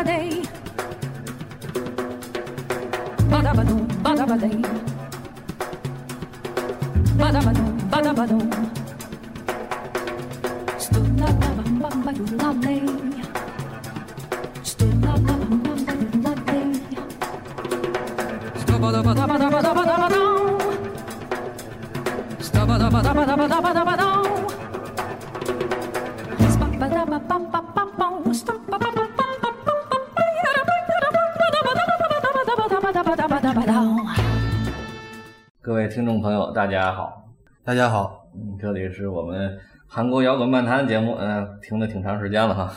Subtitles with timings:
[0.00, 0.30] badabadey.
[3.30, 4.56] Badabadoo, badabadey.
[7.20, 8.44] Badabadoo, badabadoo.
[10.78, 13.09] Stood bam, bam, bam, bam, bam,
[35.90, 37.28] 听众朋友，大家好，
[37.64, 39.58] 大家好，嗯，这里是我们
[39.88, 42.72] 韩国摇滚漫谈节目，嗯、停了挺长时间了哈，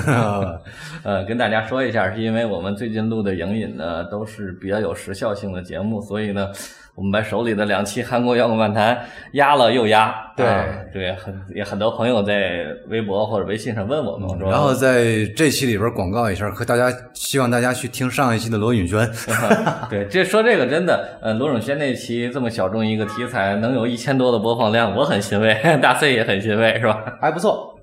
[1.04, 6.50] 呃，跟大家说一下，是因为我们最近录的影引呢都是比较有时效性的节目，所以呢，
[6.96, 8.98] 我们把手里的两期韩国摇滚漫谈
[9.32, 19.06] 压了又压，对啊对，很也很多朋友在微博或者微信上问我们，说然后在这期里边广告一下，和大家希望大家去听上一期的罗永轩，
[19.90, 27.18] 对，这说这个真的，呃，罗永轩那期这么小众一个题材，能有一千多的播放量，我很欣慰， 大 C 也很欣慰，是吧？
[27.20, 27.75] 还不错。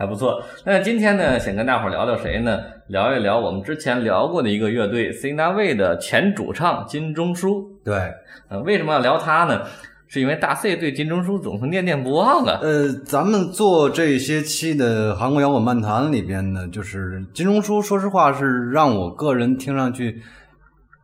[0.00, 0.42] 还不错。
[0.64, 2.58] 那今天呢，想跟大伙儿聊聊谁呢？
[2.86, 7.70] 聊一聊我们之前聊过的一个乐队 C n a w 的前主唱金钟书。
[7.84, 8.10] 对，
[8.48, 9.60] 呃，为什么要聊他呢？
[10.08, 12.60] 是因为大 C 对金钟书总是念念不忘啊。
[12.62, 20.18] 呃，咱们做这些期的韩国摇滚漫谈里边呢，就是金钟书，说实话是让我个人听上去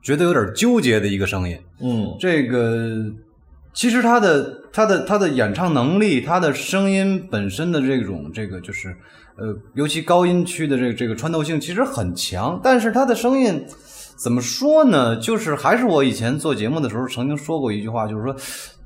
[0.03, 1.55] 觉得有点纠结的一个声音。
[1.83, 2.97] 嗯这个
[3.77, 8.89] 其实他的他的他的演唱能力，他的声音本身的这种这个就是
[9.37, 13.63] 呃，尤其高音区的这这个穿透性其实很强，但是他的声音
[14.17, 15.15] 怎么说呢？
[15.17, 18.35] 就是还是我以前做节目的时候曾经说过一句话，就是说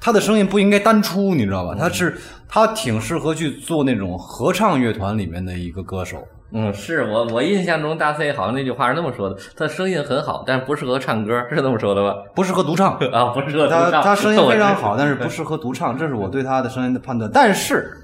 [0.01, 1.77] 他的声音不应该单出，你知道吧？
[1.79, 6.27] 他是他挺适合去做那种合唱乐团里面的一个歌手。
[6.53, 12.17] 嗯，是我我印象中大 C 好像那句话是那么说的，他声音很好，但是不适合唱歌，是这么说的吧？
[12.35, 17.31] 不适合独唱，啊，不适合独他唱他声音 非常好，但是不适合独唱，这是我对他的声音的判断。
[17.33, 17.97] 但是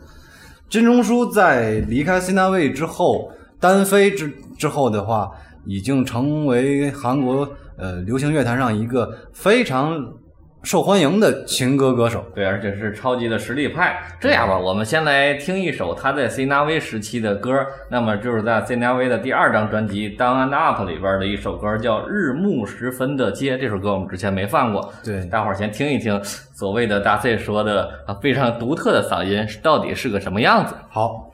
[0.69, 5.31] 金钟书在离开 C 纳卫之后，单飞之之后的话，
[5.65, 9.99] 已经成为韩国呃流行乐坛上一个非常
[10.67, 12.27] 受欢迎的情歌歌手。
[12.35, 14.03] 对，而且是超级的实力派。
[14.21, 23.57] 这样吧，我们先来听一首他在 C n a v 时期的歌，那么就是在 C n a v 的第二张专辑《Down and Up》里边的一首歌，叫《日暮时分的街》。
[23.61, 30.75] 这首歌我们之前没放过，对大伙儿先听一听所谓的大 C 说的啊非常独特的嗓音到底是个什么样子。
[30.91, 31.31] 好，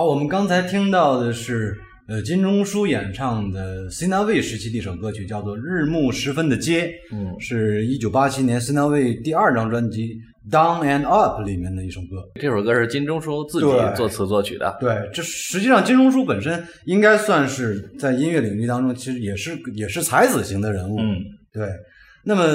[0.00, 1.78] 好，我们刚才听到的是
[2.08, 10.18] 呃金钟书演唱的 Sina Wei 时期的一首歌曲，叫做《日暮时分的街》，嗯，是一九八七年 Sina Wei 第二张专辑
[10.50, 12.26] 《Down and Up》里面的一首歌。
[12.36, 14.74] 这首歌是金钟书自己作词作曲的。
[14.80, 20.98] 对，这实际上金钟书本身应该算是在音乐领域当中，其实也是也是才子型的人物。
[20.98, 21.18] 嗯，
[21.52, 21.68] 对。
[22.24, 22.46] 那么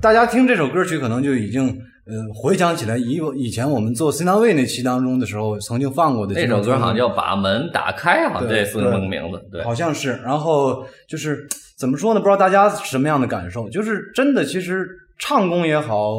[0.00, 9.44] 大家听这首歌曲，可能就已经呃回想起来以以前我们做 C 单位那期当中的时候，曾经放过的那首歌好像叫《把门打开》，好像对这四个名字。
[9.50, 10.20] 对，好像是。
[10.24, 11.46] 然后就是
[11.76, 12.20] 怎么说呢？
[12.20, 13.68] 不知道大家什么样的感受？
[13.68, 16.14] 就是真的，其实唱功也好，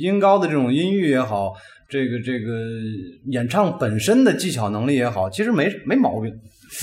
[0.00, 1.52] 音高的这种音域也好，
[1.86, 2.52] 这个这个
[3.26, 6.32] 演唱本身的技巧能力也好，其实没没毛病。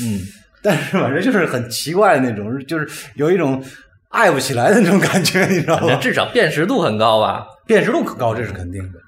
[0.04, 0.22] 嗯，
[0.62, 3.64] 但是反正就是很奇怪的那种，就是有一种
[4.10, 5.96] 爱不起来的那种感觉，你知道吗？
[5.96, 7.48] 至少辨识度很高吧？
[7.68, 9.00] 辨识度可高，这是肯定的。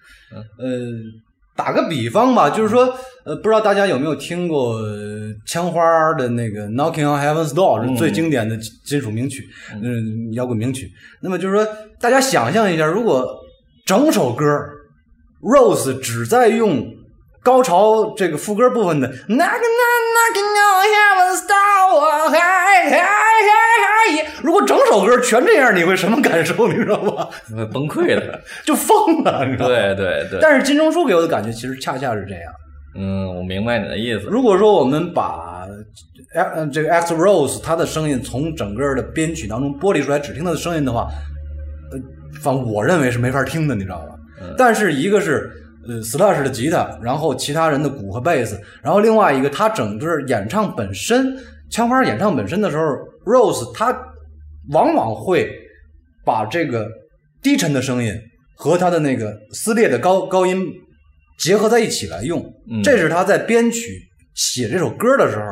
[0.59, 0.67] 呃，
[1.55, 2.93] 打个比方吧，就是说，
[3.25, 5.81] 呃，不知道大家有没有听过呃枪花
[6.13, 9.47] 的那个《Knocking on Heaven's Door》，是最经典的金金属名曲，
[9.81, 10.91] 嗯，摇滚名曲。
[11.21, 11.67] 那么就是说，
[11.99, 13.25] 大家想象一下，如果
[13.85, 14.45] 整首歌
[15.41, 16.85] Rose 只在用
[17.41, 20.03] 高潮这个副歌部分的 Knocking on
[20.93, 23.01] Heaven's Door，嗨嗨嗨
[23.81, 26.67] 嗨，如果整首歌全这样，你会什么感受？
[26.67, 27.27] 你知道吗？
[27.71, 28.41] 崩溃的。
[28.63, 29.75] 就疯了，你知道吗？
[29.75, 32.53] 对对对，但是金钟书给我的感觉其实恰恰是这样。
[32.95, 34.25] 嗯，我明白你的意思。
[34.27, 35.65] 如果说我们把
[36.33, 41.07] 呃这个 X Rose 他的声音从整个的编曲当中剥离出来，只听他的声音的话，
[41.91, 41.99] 呃，
[42.41, 44.15] 反正我认为是没法听的，你知道吧？
[44.57, 45.51] 但是一个是
[45.89, 51.35] 呃 Slash 的吉他，然后其他人的鼓和贝斯，然后另外一个他整个演唱本身，
[51.69, 52.83] 枪花演唱本身的时候
[53.25, 53.91] ，Rose 他
[54.71, 55.51] 往往会
[56.23, 56.87] 把这个
[57.41, 58.15] 低沉的声音
[58.55, 60.63] 和他的那个撕裂的高高音
[61.39, 63.99] 结合在一起来用，嗯这是他在编曲
[64.35, 65.43] 写这首歌的时候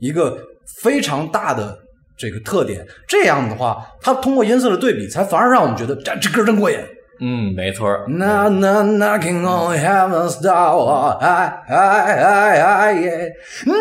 [0.00, 0.38] 一个
[0.80, 1.76] 非常大的
[2.16, 2.86] 这个特点。
[3.06, 6.78] 这样的话，他通过音色的对比，才反而让我们觉得这这歌真过瘾。
[7.24, 8.04] 嗯，没错儿。
[8.08, 13.32] Na na knocking on heaven's door，哎哎哎哎耶！
[13.64, 13.78] 那那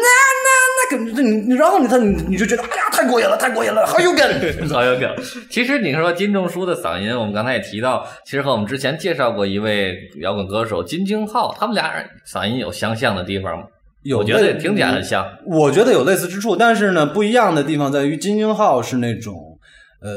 [0.77, 4.69] 那个你，然后你他你你就觉得哎呀太过瘾了，太过瘾了，好有梗。
[4.69, 5.09] 好有梗。
[5.49, 13.63] 其实你说金钟书的嗓音，我们刚才也提到，其实和我们之前介绍过一位摇滚歌手金京浩，他们俩人嗓音有相像的地方吗？
[14.03, 15.27] 有我觉得类听起来很像。
[15.47, 19.33] 我觉得有类似之处，但是呢，不一样的地方在于金星号是那种
[20.01, 20.09] 呃，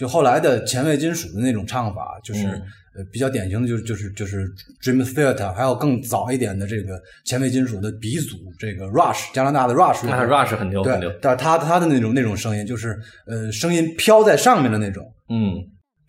[0.00, 4.48] 就后来的前卫金属的那种唱法，就是、嗯呃比较典型的就是就是就是
[4.82, 15.04] Dream Theater，还有更早一点的这个前卫金属的鼻祖，这个 Rush 加拿大的 Rush，那 Rush 很牛很牛对，但他他的那种那种声音，就是呃声音飘在上面的那种。
[15.28, 15.54] 嗯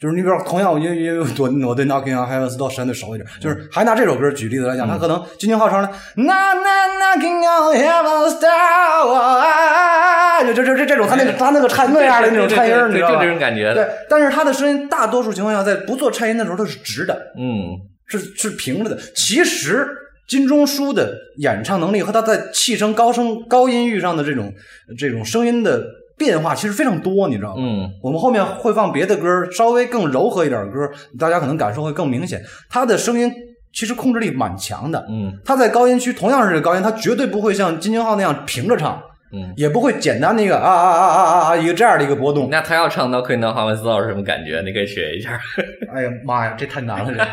[0.01, 1.27] 就是你比如说，同样，因为因为我
[1.67, 13.29] 我对 Knocking on Heaven's Door 相对熟一点，就是还拿这首歌举例子来讲，他可能金星号称的 Na Knocking on Heaven's Door，就就就这这种他那个他那个颤那样的那种颤音，你知道吧对就这？
[13.29, 13.75] 种感觉。
[13.75, 17.77] 对，但是他的声音大多数情况下在不做颤音的时候它是直的，嗯
[18.07, 18.97] 是是平着的。
[19.15, 19.87] 其实
[20.27, 24.51] 金钟书的演唱能力和他在气声、高声、高音域上的这种
[24.97, 25.85] 这种声音的
[26.21, 27.63] 变化其实非常多，你知道吗？
[27.65, 30.87] 嗯我们后面会放别的歌，稍微更柔和一点的歌，
[31.19, 32.39] 大家可能感受会更明显。
[32.69, 33.31] 他的声音
[33.73, 39.01] 其实控制力蛮强的，嗯他在高音区同样是这个高音，他绝对不会像金星浩那样平着唱，
[39.33, 39.51] 嗯。
[39.57, 42.49] 也不会简单的一个啊啊啊啊啊啊一个这样的一个波动。
[42.51, 44.61] 那他要唱到《Queen of Heaven's Door》是什么感觉？
[44.61, 45.39] 你可以学一下。
[45.93, 47.17] 哎呀妈呀，这太难了这。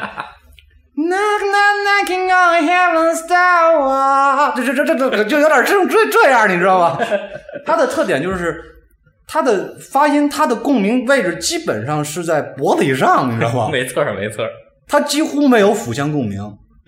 [0.99, 6.99] Knock knock knocking on heaven's door，这这这这这就有点这种这这样，你知道吗？
[7.65, 8.61] 他的特点就是
[9.29, 13.69] 它的发音，它的共鸣位置基本上是在脖子以上，你知道吗？
[13.71, 14.51] 没错儿没错儿。
[14.89, 16.41] 它几乎没有腹腔共鸣。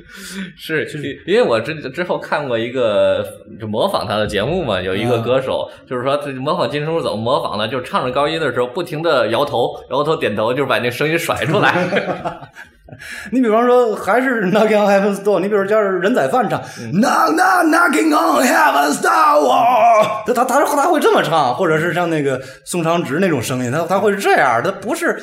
[0.57, 0.87] 是，
[1.27, 3.25] 因为我之之后看过一个
[3.61, 7.69] 就模仿他的节目嘛，有一个啊歌手，就是说这模仿金钟怎么模仿呢？
[7.69, 11.75] 就是唱着高音的时候，不停的摇头、摇头、点头，就是把那声音甩出来。
[13.31, 25.23] 你比方说，还是 Knocking on Heaven's Door，你比如叫人仔饭唱、Knock Knock Knocking on Heaven's Door，他他他他会这么唱，或者是像那个宋长直那种声音，他他会是这样，他不是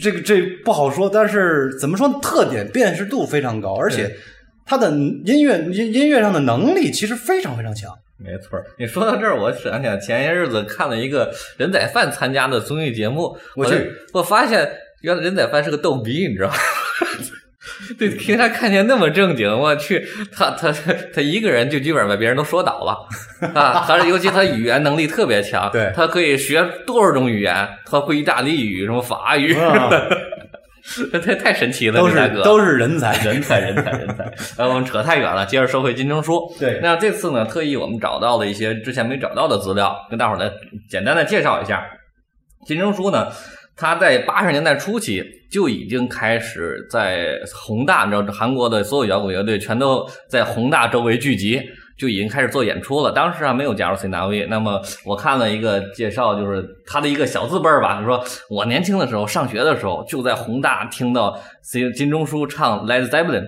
[0.00, 2.18] 这个这不好说，但是怎么说呢？
[2.22, 4.16] 特点辨识度非常高，而且
[4.64, 7.92] 他的音乐音音乐上的能力其实非常非常强。
[8.18, 14.66] 没错儿，你说到这儿，我想起来前些日子看了一个人仔饭参加的综艺节目，我我去我发现
[15.02, 16.54] 原来人仔饭是个逗逼，你知道吗？
[17.98, 20.72] 对，平常看见那么正经，我去，他他
[21.14, 23.08] 他一个人就基本上把别人都说倒了
[23.54, 23.84] 啊！
[23.86, 29.54] 他尤其他语言能力特别强，对他可以学多少种语言，他会意大利语、什么法语，
[31.24, 33.12] 太太神奇了，都是都是 人才。
[33.24, 34.32] 人才，人才，人才。
[34.56, 36.40] 呃，我们扯太远了，接着说回金钟书。
[36.60, 40.48] 对那这次呢，特意我们找到了一些之前没找到的资料，跟大伙儿来
[40.88, 41.84] 简单的介绍一下。
[42.64, 43.28] 金钟书呢，
[43.76, 51.62] 他在八十年代初期就已经开始在宏大，你知道韩国的所有摇滚乐队全都在宏大周围聚集。
[51.98, 54.44] 就已经开始做演出了，当时还没有加入 C 纳威。
[54.50, 63.46] 那么我看了一个介绍，就是他的一个小字辈吧，就说我年轻的时候上学的时候，就在宏大听到 C 金钟书唱 Led Zeppelin，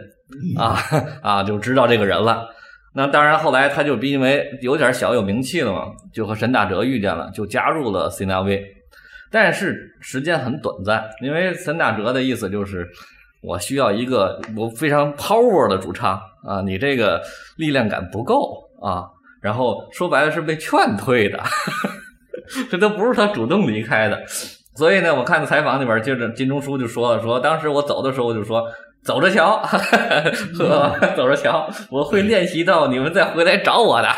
[0.57, 0.81] 啊
[1.21, 2.49] 啊，就知道这个人了。
[2.95, 5.83] 那当然，后来他就因为有点小有名气了嘛，
[6.15, 8.65] 就和沈大哲遇见了，就加入了 C 纳威。
[9.31, 12.89] 但是时间很短暂，因为沈大哲的意思就是，
[13.43, 17.23] 我需要一个我非常 power 的主唱啊，你这个
[17.57, 19.05] 力量感不够啊。
[19.41, 21.39] 然后说白了是被劝退的，
[22.71, 24.21] 这都不是他主动离开的。
[24.75, 28.65] 所以呢，我看采访里边，接着金钟书就说了，说当时我走的时候我就说
[29.05, 34.09] 走着瞧， 呵，走着瞧，我会练习到你们再回来找我的。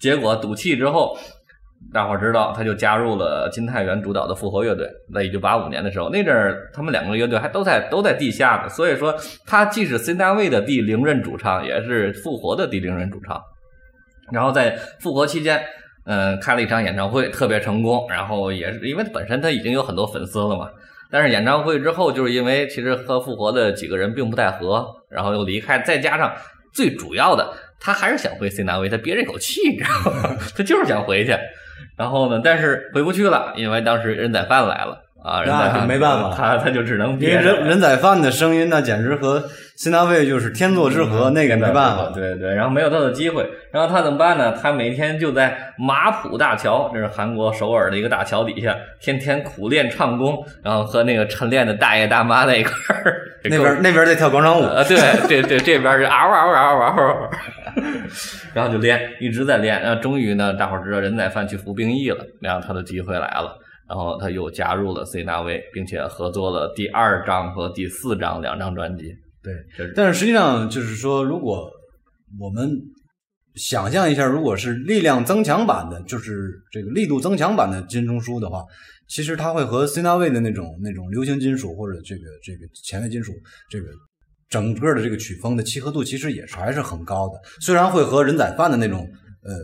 [0.00, 1.16] 结果赌气之后，
[1.92, 4.88] 大伙儿知道，他就加入了金泰元主导的复活乐队。
[5.12, 9.12] 在一九八五年的时候，那阵儿他们两个乐队还都在都在地下呢，所以说
[9.44, 13.40] 他既是 C 大卫的第零任主唱，也是复活的第零任主唱。
[14.30, 15.60] 然后在复活期间，
[16.04, 18.06] 嗯、开了一场演唱会，特别成功。
[18.08, 20.70] 然后也是因为本身他已经有很多粉丝了嘛，
[21.10, 26.32] 但是演唱会之后，就是因为其实和复活的几个人并不太合，然后又离开，再加上
[26.72, 30.36] 最主要的，他还是想回 C 南威，他憋着一口气，你知道吗？
[30.56, 31.34] 他就是想回去。
[31.96, 39.42] 然后呢，但是回不去了，因为当时任宰范来了啊，任宰那范没办法他他就只能因为憋着人人宰范的声音那简直和
[39.76, 42.10] 辛大卫就是天作之合，那个没办法。
[42.14, 44.52] 对对，然后没有他的机会，然后他怎么办呢？
[44.52, 53.22] 他每天就在马浦大桥，这是韩国首尔的一个大桥底下，天天苦练唱功，然后和那个晨练的大爷大妈在一块儿。
[53.42, 57.30] 那边那边在跳广场舞，啊，对对对，这边是嗷嗷嗷嗷嗷，
[58.54, 63.56] 然后就练，一直在练，然后终于呢，大伙儿知道任宰范去服兵役了，然后他的机会来了，
[63.88, 69.14] 然后他又加入了 C 纳威，并且合作了第二张和第四张两张专辑。
[69.42, 69.54] 对，
[69.94, 71.70] 但是实际上就是说，如果
[72.38, 72.70] 我们
[73.54, 78.62] 想象一下，如果是力量增强版的，就是这个力度增强版的金钟书的话，
[79.08, 83.32] 其实它会和 C 纳卫的那种那种流行金属或者这个这个前卫金属
[83.70, 83.86] 这个
[84.50, 87.40] 整个的这个曲风的契合度，其实也是还是很高的。
[87.60, 89.08] 虽然会和任宰范的那种
[89.42, 89.54] 呃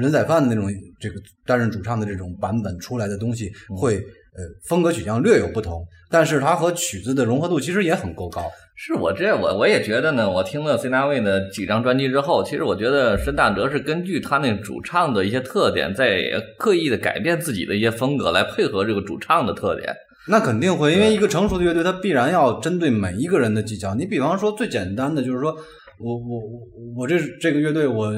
[0.00, 4.00] 任宰范的那种这个担任主唱的这种版本出来的东西会。
[4.38, 8.48] 呃，风格取向略有不同，但是它和曲子的融合度其实也很够高。
[8.76, 16.22] 是我这我我也觉得呢，我听了 C 大卫的几张专辑之后，其实我觉得申大哲是根据他那主唱的一些特点，在
[16.56, 19.92] 刻意的改变自己的一些风格，来配合这个主唱的特点。
[20.28, 23.94] 那肯定会，因为一个成熟的乐队，它必然要针对每一个人的技巧。
[23.94, 25.52] 你比方说，最简单的就是说，
[25.98, 26.60] 我我我
[26.98, 28.12] 我这这个乐队，我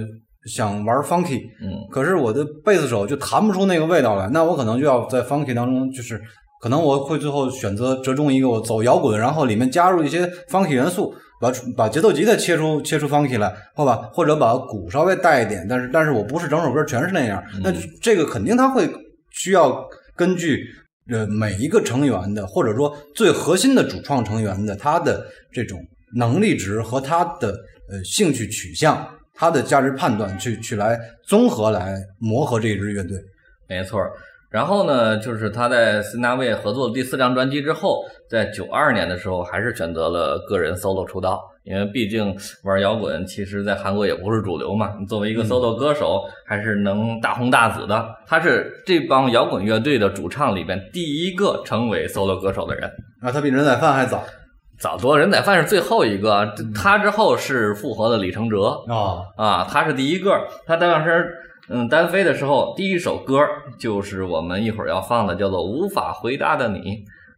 [0.46, 6.20] 想玩 funky，嗯，可是我的贝斯手就弹不出那个味道来，那我可能就要在 funky 当中，就是
[6.60, 14.10] 可能我会最后选择折中一个我走摇滚，然后里面加入一些 funky 元素，把把节奏吉他切出切出 funky 来，好吧？
[14.12, 18.88] 或者把鼓稍微带一点，但是但是我不是整首歌全是那样，那这个肯定他会
[19.30, 19.84] 需要
[20.16, 20.64] 根据
[21.10, 25.78] 呃每一个成员的，或者说最核心的主创成员的他的这种
[26.14, 27.48] 能力值和他的
[27.90, 29.08] 呃兴趣取向。
[29.32, 33.16] 他的价值判断去去来综合来磨合这支乐队，
[33.66, 33.98] 没错。
[34.50, 44.94] 然后呢，就是他在斯纳卫合作的第四张专辑之后，在九二年的时候，还是选择了个人 solo 出道，因为毕竟玩摇滚，其实在韩国也不是主流嘛。
[44.98, 48.08] 你作为一个 solo 歌手，还是能大红大紫的。
[48.26, 52.90] 他是这帮摇滚乐队的主唱里边第一个成为 solo 歌手的人。
[53.20, 54.24] 啊，他比任宰范还早
[54.78, 60.32] 早多，任宰范是最后一个，他之后是复合的李承哲啊啊，他是第一个。
[60.66, 61.30] 他当时
[61.68, 63.38] 嗯单飞的时候，第一首歌
[63.78, 66.78] 就是我们一会儿要放的，叫做《无法回答的你》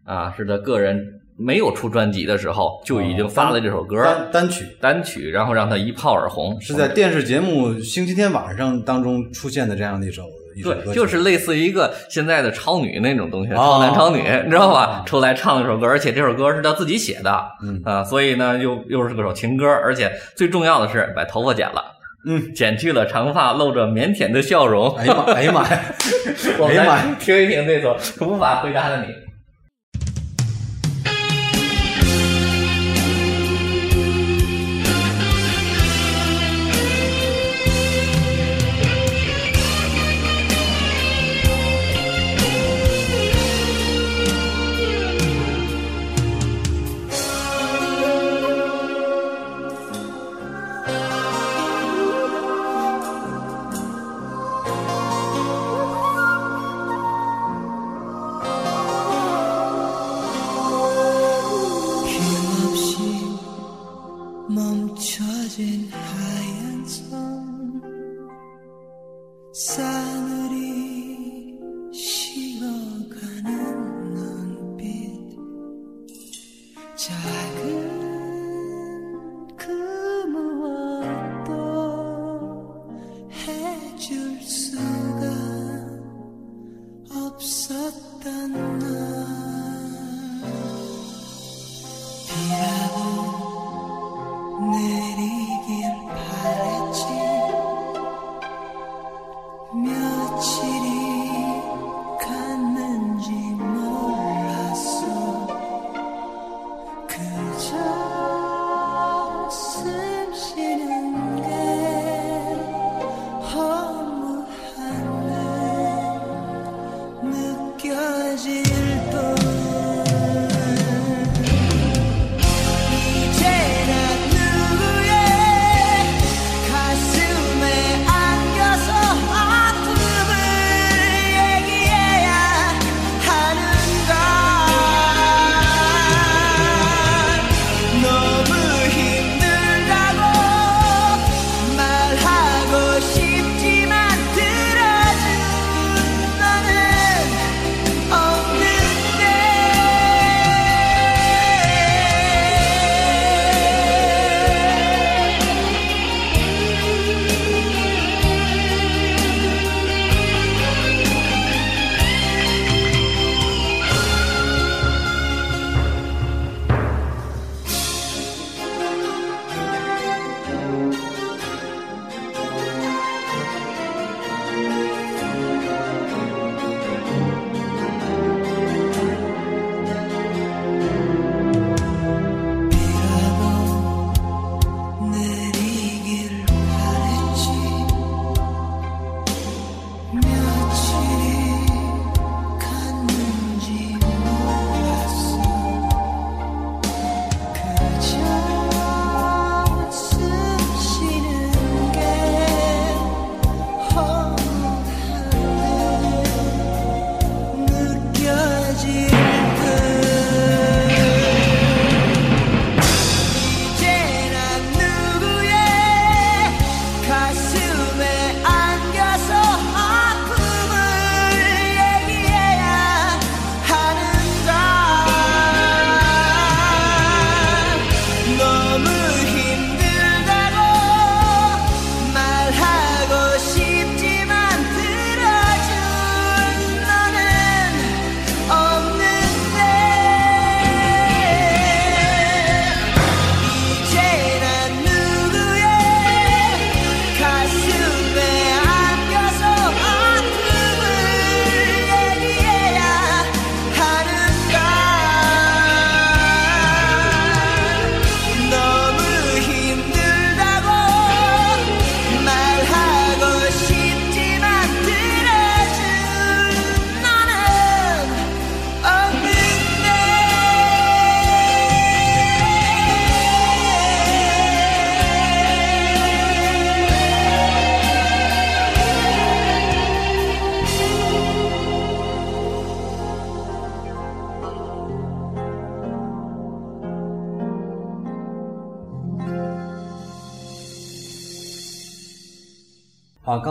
[0.04, 13.56] 啊，是他个人没有出专辑的时候就已经发了这首歌、单单曲，单曲，然后让他一炮而红，是在电视节目《星期天晚上》当中出现的这样的一首一首歌对，就是类似于一个现在的超女那种东西，哦。
[13.56, 15.02] 超男超女，你知道吧？
[15.06, 17.80] 出来唱一首歌，而且这首歌是他自己写的，嗯。
[17.84, 21.82] 啊，所以呢，又又是个首情歌，而且最重要的是把头发剪了，
[22.26, 24.94] 嗯，剪去了长发，露着腼腆的笑容。
[24.96, 25.80] 哎呀妈，哎呀妈呀，
[26.60, 27.04] 我呀妈呀。
[27.08, 29.06] 来听一听这首无法回答的你。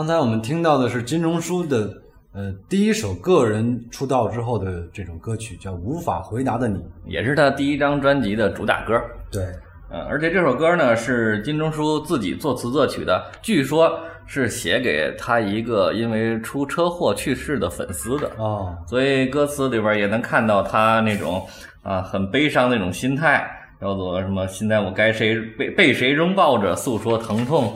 [0.02, 1.88] 刚才我们听到的是金钟书的
[2.34, 6.76] 呃第一首个人出道之后的这种歌曲，叫《无法回答的你》。
[7.06, 9.00] 也是他第一张专辑的主打歌。
[9.30, 9.44] 对，
[9.92, 18.28] 嗯，而且这首歌呢是金钟书自己作词作曲的，据说是写给他一个因为出车祸去世的粉丝的。
[18.38, 21.46] 哦，所以歌词里边也能看到他那种
[21.84, 23.48] 啊很悲伤那种心态，
[23.80, 24.48] 叫做什么？
[24.48, 27.72] 现在我该谁被被谁拥抱着诉说疼痛？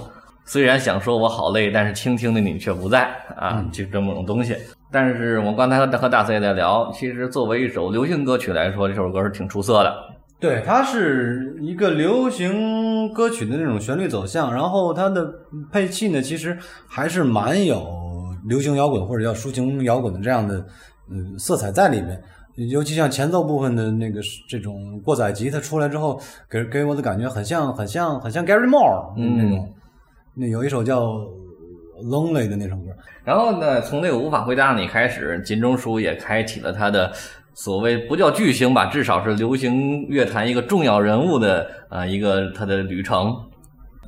[0.48, 4.56] 虽然想说我好累，但是倾听的你却不在啊，就这么种东西。
[4.92, 9.92] 但是我刚才和和大 C 也在聊，其实作为一首流行歌曲来说，这首歌是挺出色的。
[10.38, 15.28] 对，它是一个流行歌曲的那种旋律走向，然后它的
[15.72, 16.56] 配器呢，其实
[16.86, 17.84] 还是蛮有
[18.48, 20.54] 流行摇滚或者叫抒情摇滚的这样的
[21.10, 22.22] 呃色彩在里面。
[22.70, 29.68] 尤其像前奏部分的那个这种过载吉他出来之后，给给我的感觉很像很像很像 Gary Moore 嗯那种。
[30.38, 31.02] 那有一首叫
[32.04, 32.90] 《Lonely》的那首歌，
[33.24, 37.10] 然后呢，从那个无法回答你开始，金钟书也开启了他的
[37.54, 43.34] 所谓不叫巨星吧，至少是流行乐坛一个重要人物的啊、一个他的旅程。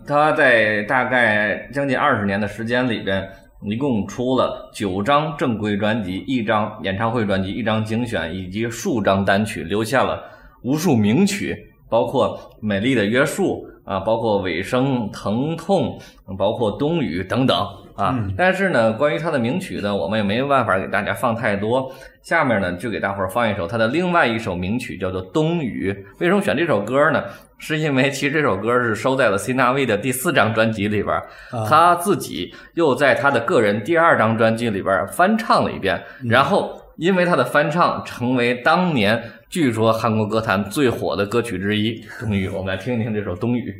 [0.06, 3.26] 他在大概将近二十年的时间里边，
[3.62, 10.22] 一共出了九张正规专辑，一张演唱会专辑，一张精选，以及数张单曲，留下了
[10.62, 11.56] 无数名曲，
[11.88, 15.98] 包括《美丽的约束》啊，包括《尾声》《疼痛》，
[16.36, 17.56] 包括《冬雨》等等
[17.96, 18.14] 啊。
[18.36, 21.90] 但是呢，关于他的名曲呢，我们也没有办法给大家放太多。
[22.20, 25.90] 下面呢，就给大伙儿放一首他的另外一首名曲，叫做《冬雨》。
[26.20, 27.24] 为什么选这首歌呢？
[27.56, 31.20] 是因为其实这首歌是收在了 C 纳威的第四张专辑里边，
[31.66, 39.20] 他自己又在他的个人第二张专辑里边翻唱了一遍，然后因为他的翻唱，成为当年
[39.50, 42.04] 据说韩国歌坛最火的歌曲之一。
[42.20, 43.70] 冬雨，我们来听一听这首《冬雨》。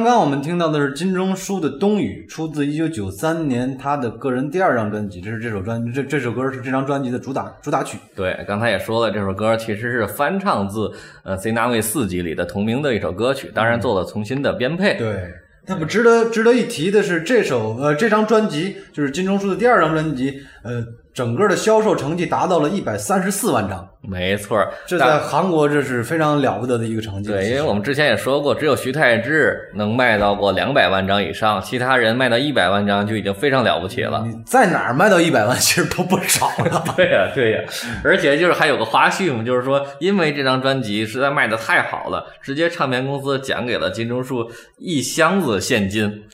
[0.00, 7.98] 刚刚我们听到的是金钟书的《冬雨》，出自一九九三年他的个人第二张专辑，这是这首专这这首歌是这张专辑的主打主打曲。
[8.16, 10.90] 对，刚才也说了，这首歌其实是翻唱自
[11.22, 11.36] 呃
[11.70, 14.94] 《卫四集》里的同名的一首歌曲，当然做了重新的编配。
[14.94, 15.34] 对，
[15.66, 27.30] 那么值得值得一提的是，这首呃这张专辑就是金钟书的第二张专辑，呃，整个的销售成绩达到了一百三十四万张，没错儿，这在韩国这是非常了不得的一个成绩。
[27.30, 34.22] 对，因为我们之前也说过，只有徐太志能卖到过两百万张以上，其他人卖到一百万张就已经非常了不起了。
[34.26, 36.84] 你在哪儿卖到一百万，其实都不少了。
[36.94, 37.60] 对呀、对呀、
[38.04, 46.24] 而且就是还有个花絮嘛，就是说，因为这张专辑实在卖的太好了，直接唱片公司奖给了金钟树一箱子现金。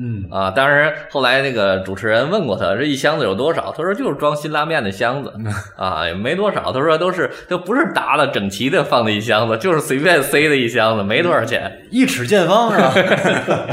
[0.00, 3.72] 嗯，啊，当然，后来那个主持人问过他，这一箱子有多少？
[3.76, 5.32] 他说就是装辛拉面的箱子
[5.76, 6.72] 啊，也没多少。
[6.72, 11.86] 他说都是都不是打的整齐的放的一箱子，就是随便塞的一箱子，没多少钱。
[11.90, 12.92] 一尺见方是吧？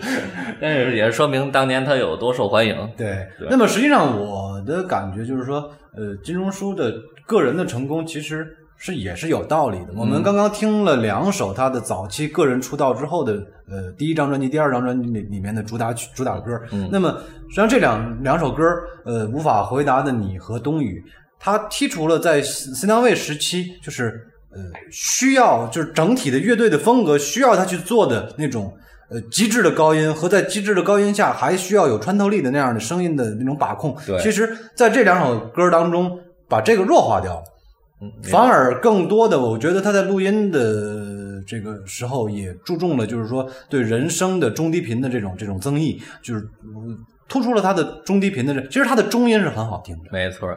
[0.60, 2.76] 但是也说明当年他有多受欢迎。
[2.96, 3.48] 对对。
[3.50, 6.92] 那么实际上我的感觉就是说，呃，金钟书的
[7.26, 8.46] 个人的成功其实
[8.80, 9.92] 是也是有道理的。
[9.94, 13.34] 我们刚刚听了两首他的早期个人出道之后的
[13.68, 16.58] 呃第一张专辑、第二张专辑里里面的主打曲、主打歌。
[16.90, 17.10] 那么
[17.48, 18.64] 实际上这两两首歌，
[19.04, 21.04] 呃，无法回答的你和冬雨，
[21.38, 24.26] 他剔除了在新单位时期就是。
[24.52, 28.76] 呃，需要就是整体的乐队的风格需要他去做的那种
[29.08, 33.96] 呃极致的高音和在极致的高音下还需要有穿透力的那样的声音的那种把控。
[34.04, 37.59] 对其实在这两首歌当中，把这个弱化掉了，嗯，
[38.22, 50.04] 反而更多的，我觉得他在录音的这个时候也注重了，就是说对人声的中低频的这种这种增益，就是嗯突出了他的中低频的这，其实他的中音是很好听的。
[50.12, 50.48] 没错。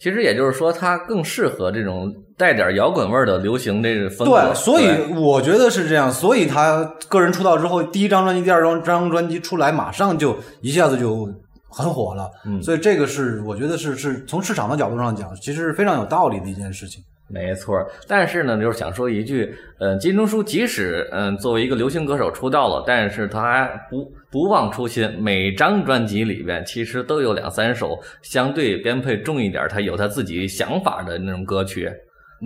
[0.00, 4.40] 其实也就是说，它更适合这种带点摇滚味儿的流行这个风格。
[4.40, 6.08] 对，所以我觉得是这样。
[6.08, 11.28] 所以他个人出道之后，第一张专辑、第二张张专辑出来，马上就一下子就
[11.68, 12.30] 很火了。
[12.44, 17.02] 嗯所以这个是我觉得是是从市场的角度上讲，其实是非常有道理的一件事情。
[17.30, 17.76] 没错，
[18.06, 31.92] 但是呢，就是想说一句，呃，金钟书即使嗯、作为一个流行歌手出道了，但是他还不不忘初心，每张专辑里边其实都有两三首相对编配重一点，他有他自己想法的那种歌曲。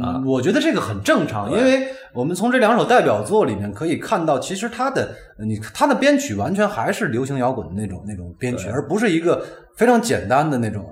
[0.00, 9.44] 啊嗯，我觉得这个很正常，因为我们从这两首代表作里面可以看到，其实他的你他的编曲完全还是流行摇滚的那种那种编曲，而不是一个
[9.76, 10.84] 非常简单的那种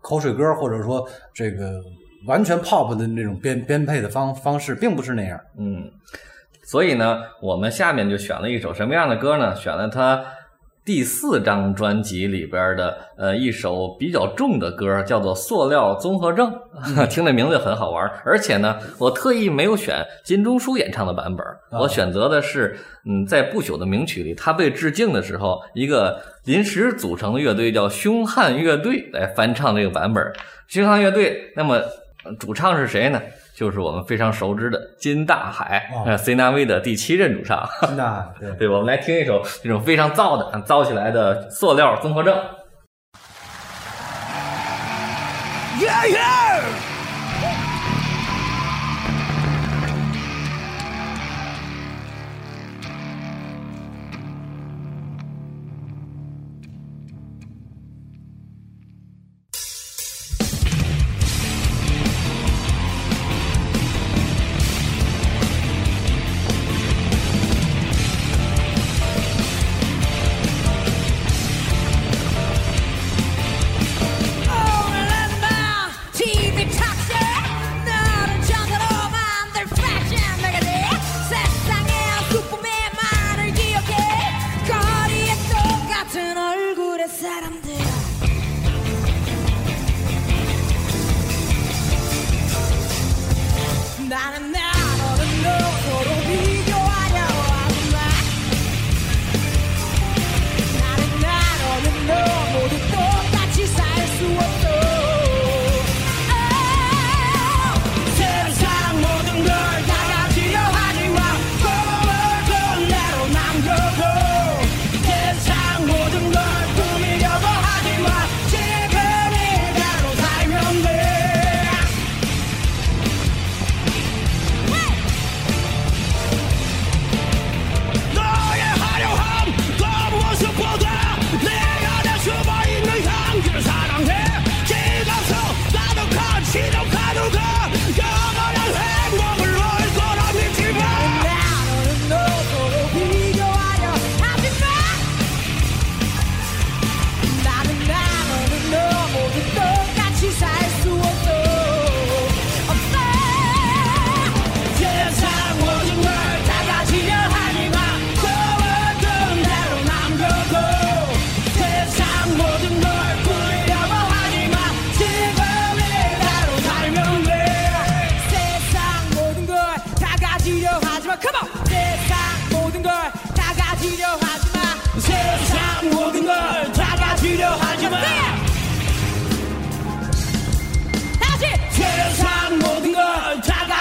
[0.00, 1.80] 口水歌，或者说这个
[2.26, 5.38] 完全 pop 的那种编编配的方方式，并不是那样。
[5.58, 5.90] 嗯，
[6.66, 9.56] 所以呢，我们下面就选了一首什么样的歌呢？
[9.56, 10.24] 选了他
[10.88, 16.50] 第四张专辑里边的呃一首比较重的歌，叫做《塑料综合症》，
[17.12, 18.10] 听这名字就很好玩。
[18.24, 21.46] 而且呢，我特意没有选金钟书演唱的版本，
[21.78, 22.74] 我选择的是
[23.04, 30.24] 嗯，在不朽的名曲里，他被致敬的时候，一个临时组成的乐队叫凶悍乐队来翻唱这个版本。
[30.68, 31.74] 凶悍乐队，那么
[32.24, 33.20] 呃主唱是谁呢？
[33.58, 37.68] 就是我们非常熟知的金大海，哦呃，C 纳威的第七任主唱。
[37.96, 38.52] 那对。
[38.54, 42.38] 对，我们来听一首这种非常燥的、燥起来的塑料综合症。
[45.80, 46.87] Yeah, yeah!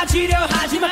[0.07, 0.87] 지려 하지 마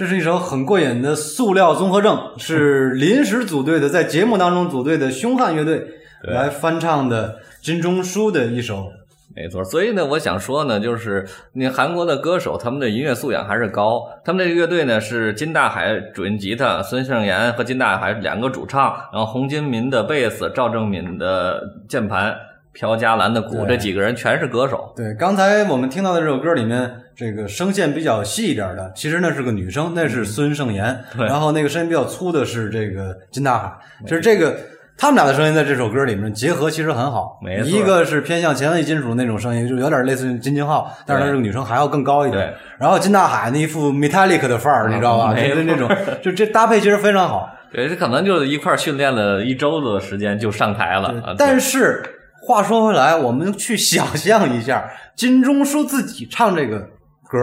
[0.00, 5.86] 这是一首很过瘾的塑料综合症， 是临时组队的，在节目当中组队的凶悍乐队
[6.22, 8.90] 来翻唱的金钟书的一首。
[9.36, 14.00] 没错，所以呢，我想说呢，就是那韩国的歌手，他们的音乐素养还是高。
[14.24, 22.34] 他们这个乐队呢是金大海主音吉他，孙盛妍和金大海两个主唱，然后洪金民的贝斯，赵正敏的键盘，
[22.72, 24.92] 朴嘉兰的鼓，这几个人全是歌手。
[24.96, 30.86] 对，刚才我们听到的这首歌里面，这个声线比较细一点的，其实那是个女生，那是孙盛妍。
[30.86, 33.72] 嗯对然后那个声音比较粗的是这个金大海。
[34.06, 34.56] 就是这个
[34.96, 37.38] 他们俩的声音在这首歌里面结合其实很好。
[37.42, 42.54] 没错一个是偏向前卫金属那种声音，就有点类似于金金浩，但是她这个女生还要更高一点对。
[42.78, 45.32] 然后金大海那一副 metallic 的范儿，你知道吧？
[45.34, 45.90] 没错就那种，
[46.22, 47.50] 就这搭配其实非常好。
[47.72, 51.08] 对，这可能就是一块训练了一周的时间就上台了。
[51.24, 52.02] 啊但是
[52.42, 56.80] 话说回来，我们去想象一下，金钟书自己唱这个
[57.28, 57.38] 歌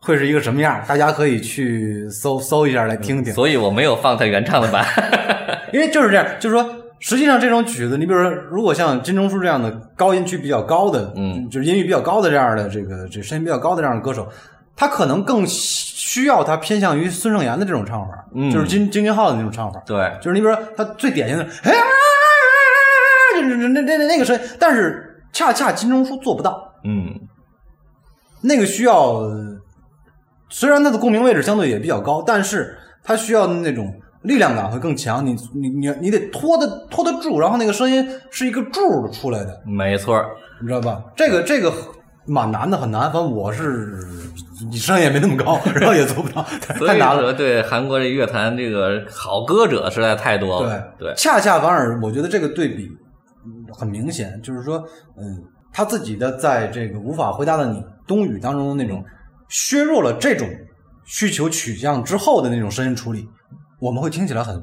[0.00, 0.82] 会是一个什么样？
[0.86, 3.32] 大家可以去搜搜一下来听听。
[3.32, 4.84] 所以我没有放他原唱的版。
[5.72, 6.66] 因为就是这样，就是说，
[6.98, 14.26] 实际上这种曲子，你比如说，如果像金钟书这样的高音区比较高的，嗯，就是音域比较高的这样的这个这声音比较高的这样的歌手，
[14.74, 22.07] 他可能更需要他偏向于孙盛言的这种唱法，嗯就是金金俊浩的那种唱法，对，就是你比如说他最典型的，哎呀，就
[23.42, 27.14] 是那那那那个声音，但是恰恰金钟书做不到，嗯，
[28.42, 29.58] 那个需要，呃
[30.50, 35.24] 虽然它的共鸣位置相对也比较高，但是它需要那种力量感会更强。
[35.24, 40.24] 你你你你得拖得拖得住，然后那个声音是一个柱出来的，没错。
[40.60, 41.04] 你知道吧？
[41.14, 41.72] 这个这个
[42.24, 43.02] 蛮难的，很难。
[43.12, 43.96] 反正我是
[44.70, 46.42] 你声音也没那么高，然后也做不到，
[46.86, 47.32] 太难了。
[47.32, 50.92] 对韩国这乐坛这个好歌者实在太多了。
[50.98, 53.07] 对对，恰恰反而我觉得这个对比嗯
[53.72, 54.78] 很明显，就是说，
[55.16, 55.42] 嗯，
[55.72, 59.04] 他自己的在这个无法回答的你冬雨当中的那种
[59.48, 60.48] 削弱了这种
[61.04, 63.28] 需求取向之后的那种声音处理，
[63.80, 64.54] 我们会听起来很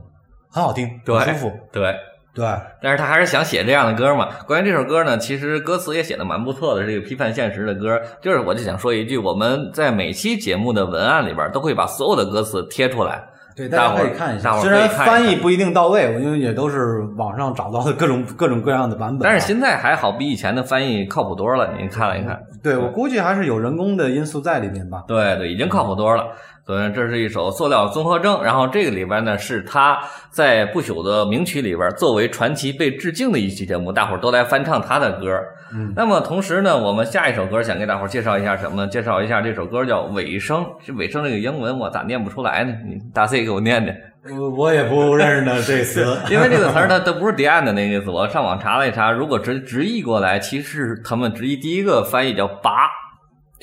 [0.49, 1.95] 很好听，对很舒服，对。
[2.36, 2.45] 对，
[2.82, 4.28] 但是他还是想写这样的歌嘛。
[4.45, 7.97] 关于这首歌呢，其实歌词也写的蛮不错的，这个批判现实的歌。
[8.22, 13.24] 就是我就想说一句，我们在每期节目的文案里边都会把所有的歌词贴出来，
[13.56, 19.32] 对，大家可以看一下，虽然翻译不一定到位，因为也都是网上找到的各种各种各样的版本啊。
[19.32, 21.74] 但是现在还好，比以前的翻译靠谱多了。
[21.78, 25.03] 您看了一看，对我估计还是有人工的因素在里面吧。
[25.08, 26.26] 对对，已经靠谱多了。
[26.66, 29.99] 所以这是一首塑料综合征，然后这个里边呢是他
[30.32, 35.39] 在不朽的名曲里边作为传奇被致敬的一期节目，大伙儿都来翻唱他的歌。
[35.74, 38.88] 嗯，那么同时呢，我们下一首歌想给大伙儿介绍一下什么呢？
[38.88, 42.74] 介绍一下这首歌叫《尾声》，这尾声这个英文我咋念不出来呢？
[42.86, 43.95] 你大 C 给我念念，
[44.39, 52.72] 我我也不认识呢这词， 因为这个词儿它它不是 the end 的那个意思，我上网查了一查，如果直直译过来，其实他们直译第一个翻译叫拔。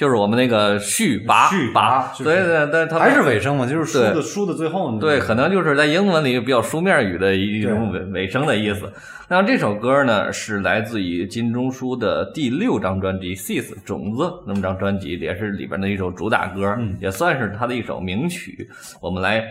[0.03, 8.93] 就是我们那个续拔续拔对对对，它还是尾声嘛，就是书的书的最后那对，可能就是在英文里比较书面语的一种尾尾声的意思。
[9.29, 18.69] 那这首歌呢，是来自于金钟书的第六张专辑《Seeds 种子》那么张专辑，也是里边的一首主打歌，也算是他的一首名曲。
[19.01, 19.45] 我们来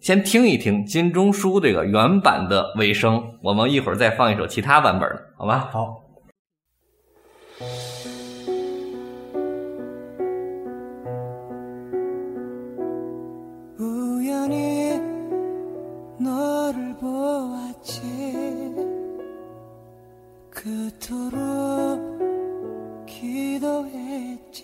[0.00, 5.66] 先听一听金钟书这个原版的尾声，我们一会儿再放一首其他版本的，好吧？
[5.72, 6.03] 好。
[20.64, 22.00] 그토록
[23.04, 24.62] 기도했지만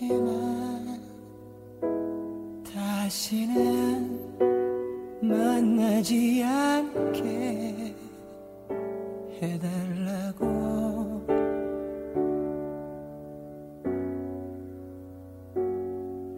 [2.73, 4.19] 다시는
[5.21, 7.93] 만나지 않게
[9.39, 10.49] 해달라고.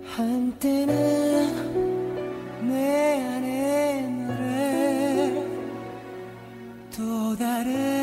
[0.04, 0.94] 한때는
[2.68, 5.48] 내 안에 너를
[6.96, 8.03] 또 다른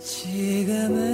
[0.00, 1.13] 지금은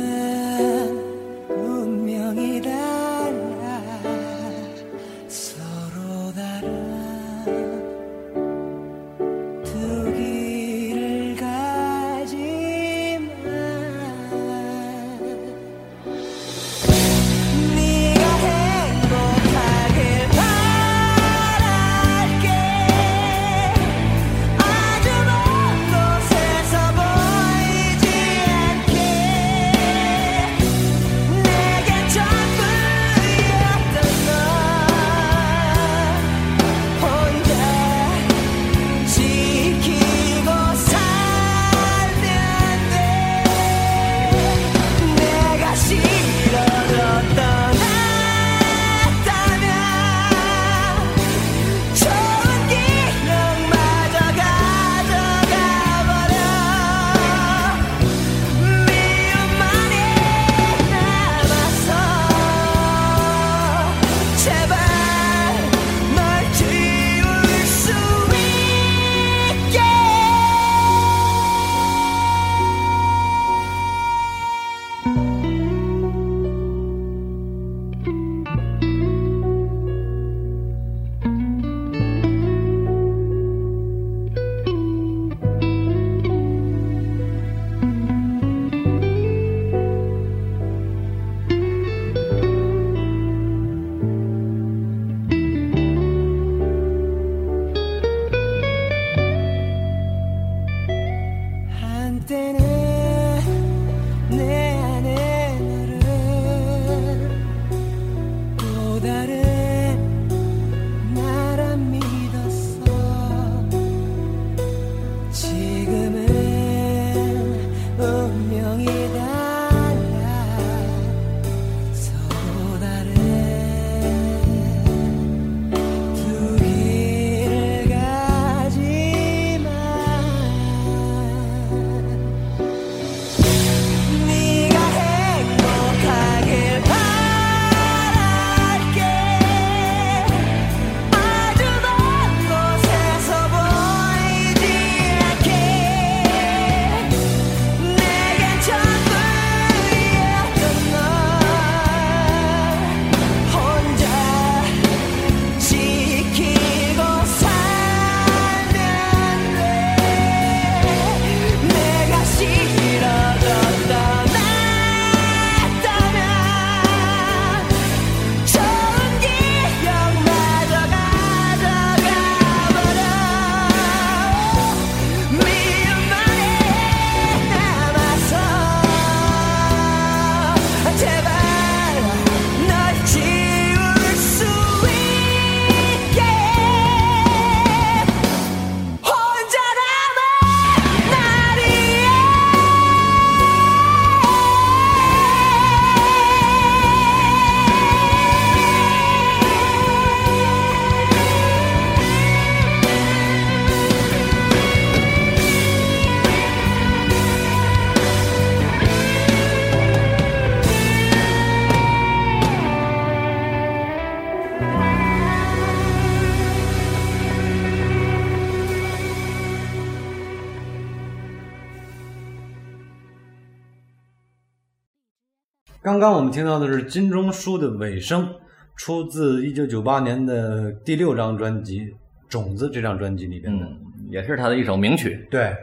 [226.01, 228.27] 刚刚我们听到的是金钟书的尾声，
[228.75, 231.81] 出自一九九八年的第六张专辑
[232.27, 233.67] 《种子》这张专辑里边的。
[233.67, 233.77] 嗯，
[234.09, 235.29] 也是他的一首名曲。
[235.31, 235.55] 对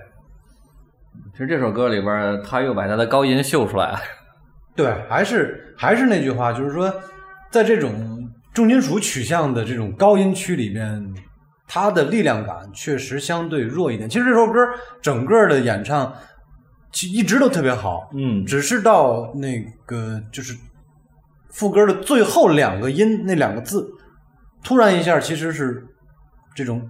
[1.32, 3.98] 其实这首歌里边，他又把他的高音秀出来了。
[4.76, 6.94] 对，还是还是那句话，就是说，
[7.50, 11.04] 在这种重金属取向的这种高音区里边，
[11.68, 14.08] 他的力量感确实相对弱一点。
[14.08, 14.60] 其实这首歌
[15.02, 16.14] 整个的演唱
[16.92, 20.56] 其一直都特别好，嗯只是到那个就是
[21.50, 23.88] 副歌的最后两个音那两个字，
[24.64, 25.86] 突然一下其实是
[26.56, 26.82] 这种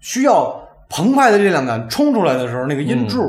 [0.00, 3.22] 需要澎湃的力量感冲出来的时候，那个音柱、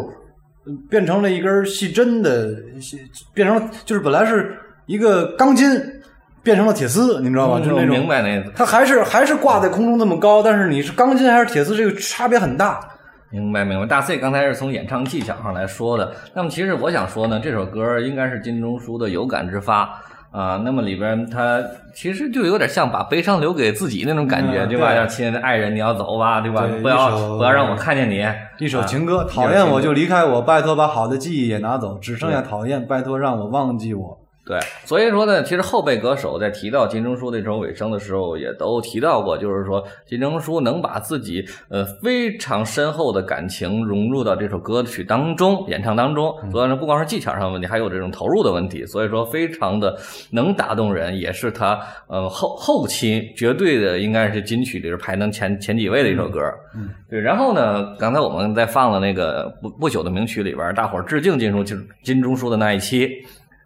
[0.66, 3.00] 呃变成了一根细针的，细
[3.34, 4.56] 变成了就是本来是
[4.86, 5.68] 一个钢筋，
[6.44, 7.58] 变成了铁丝，你知道吧？
[7.60, 12.88] 就是那种嗯明白那个，它还是还是挂在空中那么高，但是你是钢筋还是铁丝，这个差别很大。
[13.32, 13.86] 明白明白。
[13.86, 20.02] 大 C 刚才是从演唱技巧上来说的，那么其实我想说呢，这首歌应该是金钟书的有感之发。
[20.32, 21.60] 啊，那么里边它
[21.92, 24.90] 其实就有点像把悲伤留给自己那种感觉，嗯对吧？
[24.90, 26.68] 对让亲爱的爱人你要走吧，对吧？
[26.68, 28.24] 对不要不要让我看见你。
[28.60, 34.19] 一首啊情歌，讨厌我就离开我，拜托把好的记忆也拿走，只剩下讨厌，拜托让我忘记我。
[34.50, 46.36] 对，所以说呢，其实后辈歌手在提到金钟书那首尾声的时候，也都提到过，就是说金钟书能把自己呃非常深厚的感情融入到这首歌曲当中，演唱当中。
[46.52, 49.96] 所以呢，不光是技巧上的问题，还有这种投入的问题，所以说非常的
[50.32, 56.42] 能打动人，也是他呃后后期绝对的应该是金曲里边排能前前几位的一首歌。
[56.74, 57.20] 嗯，对。
[57.20, 63.12] 然后呢，刚才我们在放了那个不不朽的名曲里边，大伙儿致敬金钟金金钟书的那一期。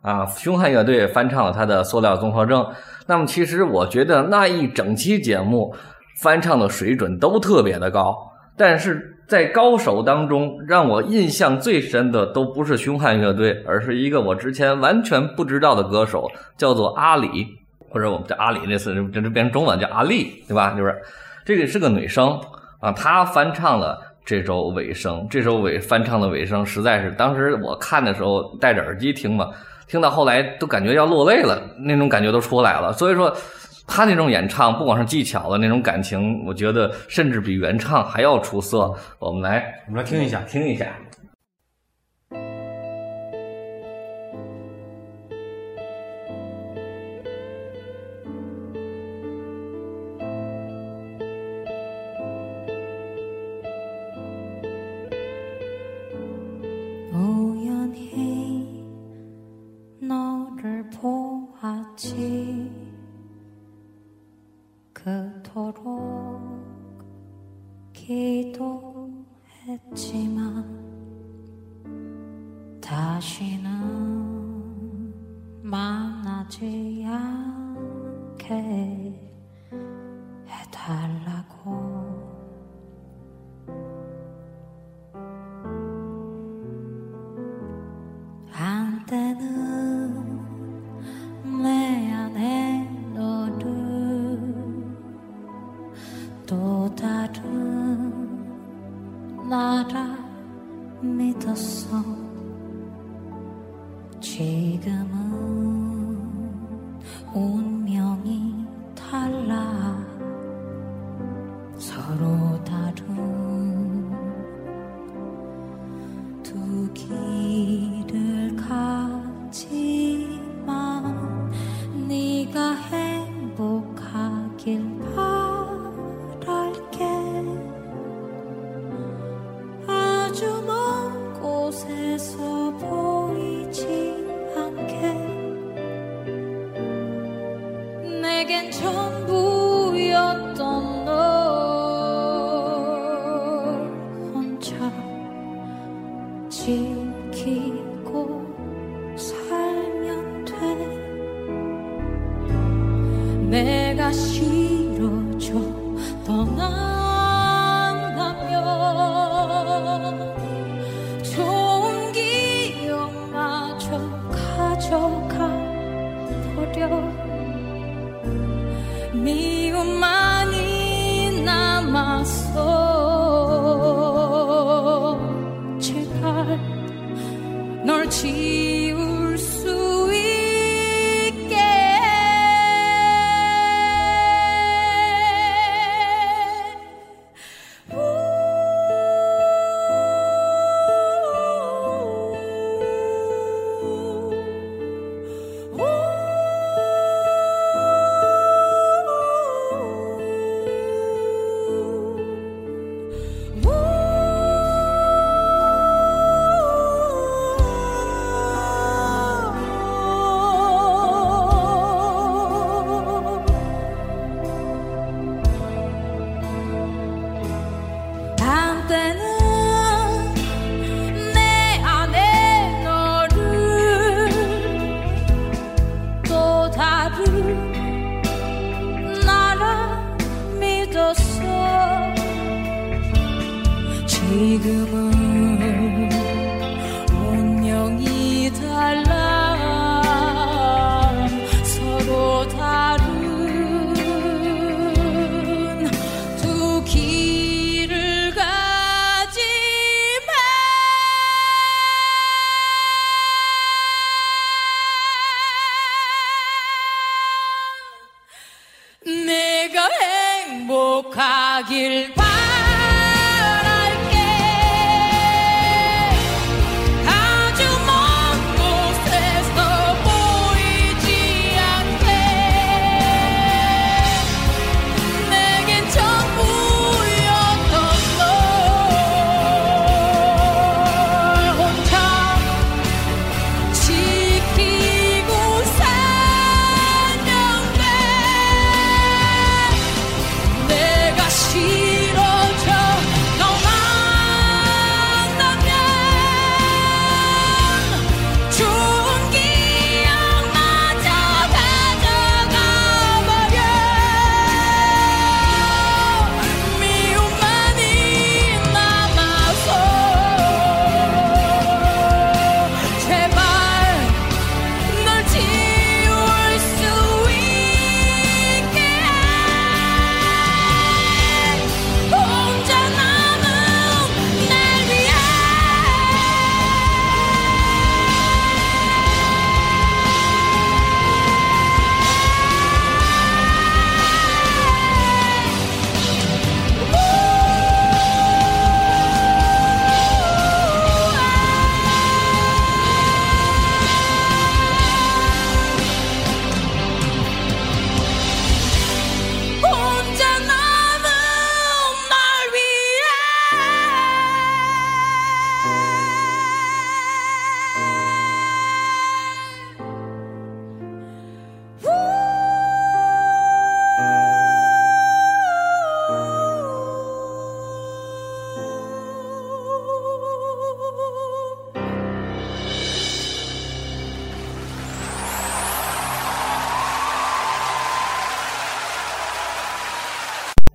[0.03, 2.61] 啊，凶悍乐队翻唱了他的《塑料综合症》。
[3.07, 5.73] 那么，其实我觉得那一整期节目
[6.21, 8.15] 翻唱的水准都特别的高，
[8.55, 17.47] 但是在高手当中，让我印象最深的都不是凶悍乐队，而是一个我之前完全不知道的歌手，叫做阿里，
[17.89, 20.75] 或者我们叫阿里这次这这变成中文叫阿丽，对吧？
[20.77, 21.01] 就是
[21.45, 22.37] 这个是个女生
[22.81, 23.99] 啊，她翻唱了。
[24.25, 29.49] 这首尾声，这首尾翻唱的尾声，实在是当时我看的时候戴着耳机听嘛，
[29.87, 32.91] 听到后来都感觉要落泪了，那种感觉都出来了。
[32.93, 33.35] 所以说，
[33.87, 38.93] 他那种演唱，不光是技巧的那种感情，我觉得甚至比原唱还要出色。
[39.19, 40.41] 我们来我们来听一下。
[40.43, 40.87] 听一下。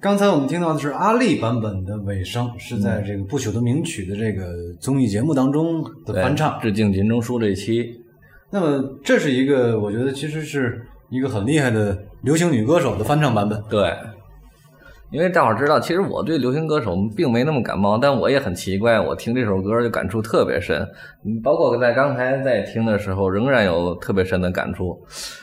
[0.08, 6.58] 刚才我们听到的是阿丽版本的尾声，是在这个不朽的名曲的这个综艺节目当中的翻唱。
[6.62, 7.94] 致敬林钟书这一期，
[8.50, 13.62] 那么这是一个，我觉得其实是一个很厉害的流行女歌手的翻唱版本。
[13.68, 13.94] 对，
[15.10, 20.86] 因为大伙知道，其实我对流行歌手并没那么感冒，但我也很奇怪，我听这首歌就感触特别深，
[21.42, 24.98] 包括在刚才在听的时候，仍然有特别深的感触。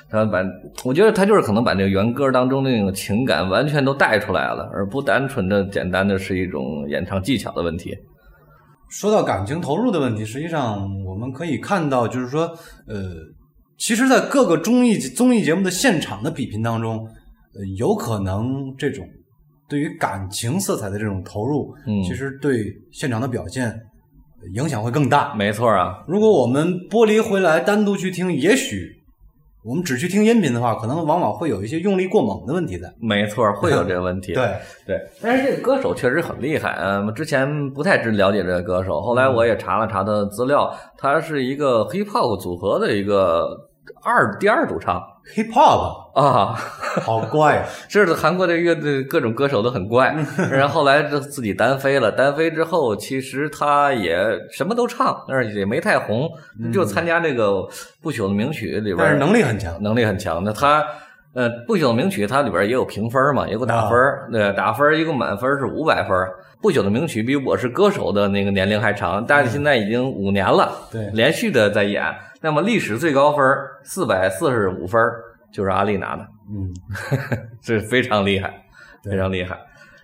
[0.10, 0.40] 他把，
[0.84, 7.98] 我觉得他就是可能把这个原歌当中的那种情感完全都带出来了，而不单纯的简单的是一种演唱技巧的问题。
[8.88, 12.44] 说到感情投入的问题，实际上我们可以看到，就是说，
[12.88, 13.16] 呃，
[13.80, 17.00] 其实，在各个综艺综艺节目的现场的比拼当中，
[17.56, 19.04] 呃，有可能这种
[19.68, 25.34] 对于感情色彩的这种投入，嗯其实对现场的表现呃影响会更大。
[25.36, 28.92] 没错啊，如果我们剥离回来单独去听，也许
[29.64, 32.88] 我们只去听音频的话，可能往往会有一些用力过猛的问题在。
[33.00, 34.34] 没错，会有这个问题。
[34.38, 34.54] 对，
[34.86, 36.78] 对，但是这个歌手确实很厉害。
[36.80, 43.48] 嗯，之前不太知了解这个歌手，后来我也查了查他的资料，他是一个 hip hop 组合的一个
[44.04, 45.02] 二第二主唱
[45.36, 46.54] hip hop 啊，
[47.02, 47.66] 好怪啊！
[47.90, 50.16] 是，韩国的乐队各种歌手都很怪。
[50.52, 54.18] 然后后来就自己单飞了，单飞之后其实他也
[54.52, 56.30] 什么都唱，但是也没太红，
[56.72, 57.68] 就参加这个
[58.02, 59.82] 不朽的名曲里边，但是能力很强。
[59.82, 60.44] 能力很强。
[60.44, 60.86] 那他
[61.34, 66.16] 呃，不朽的名曲它里边也有评分嘛，也有打分儿，对，打分儿一共满分是五百分。
[66.62, 72.04] 不朽的名曲比我是歌手的那个年龄还长，但是现在已经五年了，对连续的在演。
[72.42, 73.44] 那么历史最高分
[73.86, 75.22] 四百四十五分儿
[75.54, 76.74] 就是阿丽拿的，嗯，
[77.64, 78.54] 这非常厉害，
[79.04, 79.58] 非常厉害。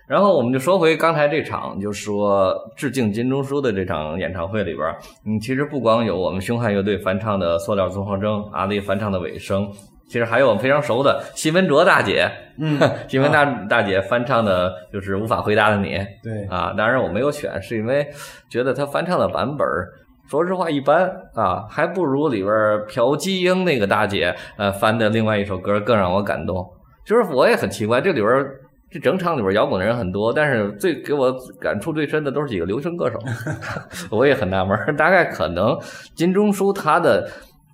[0.08, 9.66] 然后我们就说回刚才这场，就说致敬金钟书的这场演唱会里边儿，嗯，其实不光有我们凶悍乐队翻唱的《塑料综合征》，阿丽翻唱的《尾声》，
[10.08, 12.78] 其实还有我们非常熟的奚文卓大姐，嗯，
[13.08, 16.44] 奚文大大姐翻唱的就是《无法回答的你》，对。
[16.46, 18.06] 啊，当然我没有选，是因为
[18.50, 19.88] 觉得她翻唱的版本儿。
[20.30, 22.52] 说实话，一般啊，还不如里边
[22.88, 26.64] 朴基英那个大姐呃翻的另外一首歌更让我感动。
[27.04, 28.46] 就是我也很奇怪，这里边
[28.90, 33.18] 这整场里边摇滚的人很多，但是最给我感触最深的都是几个流行歌手，
[34.10, 34.78] 我也很纳闷。
[34.96, 35.76] 大概可能
[36.14, 37.28] 金钟书他的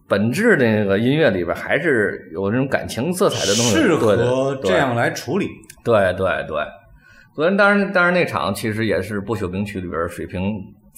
[0.08, 5.46] 本质的那个音乐里边还是有那种感情色彩的东西，适合这样来处理。
[5.84, 6.56] 对对对，
[7.34, 10.42] 昨天当然当然那场其实也是不朽名曲里边水平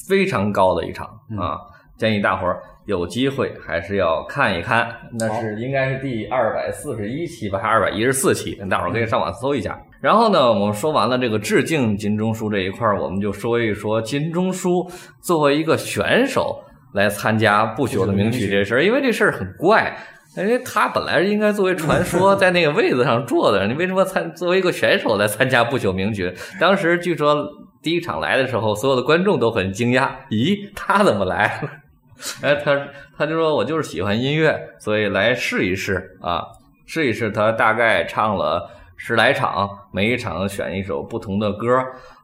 [0.09, 1.07] 非常高的一场、
[1.39, 1.59] 啊，
[1.97, 4.91] 建议大伙儿有机会还是要看一看。
[5.19, 8.55] 那是应该是第二百四十一期吧，还是二百一十四期？
[8.69, 9.79] 大伙儿可以上网搜一下。
[10.01, 14.91] 然后呢，我们说完了这个致敬金钟书这一块儿，我们就说一说金钟书
[15.21, 16.59] 作为一个选手
[16.95, 19.95] 来参加不朽的名曲这事儿，因为这事儿很怪。
[20.41, 26.35] 因为他本来是应该作为传说 在那个位子上坐的，你为什么参作为一个选手来参加不朽名曲？
[26.59, 27.47] 当时据说
[27.83, 31.71] 第一场来的时候，所有的观众都很惊讶，咦，他怎么来了？
[32.43, 32.79] 哎，他
[33.17, 36.43] 他就说我就是喜欢音乐，所以来试一试啊，
[36.87, 37.31] 试一试。
[37.31, 41.67] 他大概唱了十来场，每一场选一首不同的歌。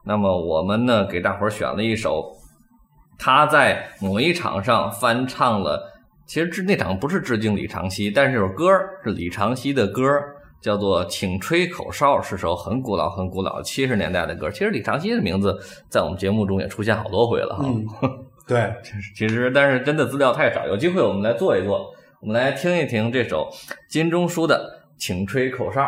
[0.05, 2.31] 那么我们呢，给大伙儿选了一首
[3.17, 5.93] 他在某一场上翻唱了。
[6.27, 8.69] 其实致那场不是致敬李长熙，但是这首歌
[9.01, 10.03] 是李长熙的歌，
[10.59, 14.51] 叫做《请吹口哨》，是首很古老、很古老七十年代的歌。
[14.51, 15.57] 其实李长熙的名字
[15.89, 17.65] 在我们节目中也出现好多回了哈。
[18.45, 18.73] 对，
[19.15, 23.49] 其实但是真的资料太少，有机会我们来做一做，我们来听一听这首
[23.89, 25.81] 金钟书的《请吹口哨》。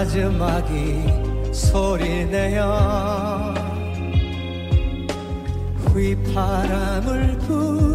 [0.00, 3.52] 마지막이 소리 내어
[5.92, 7.89] 휘파람을 부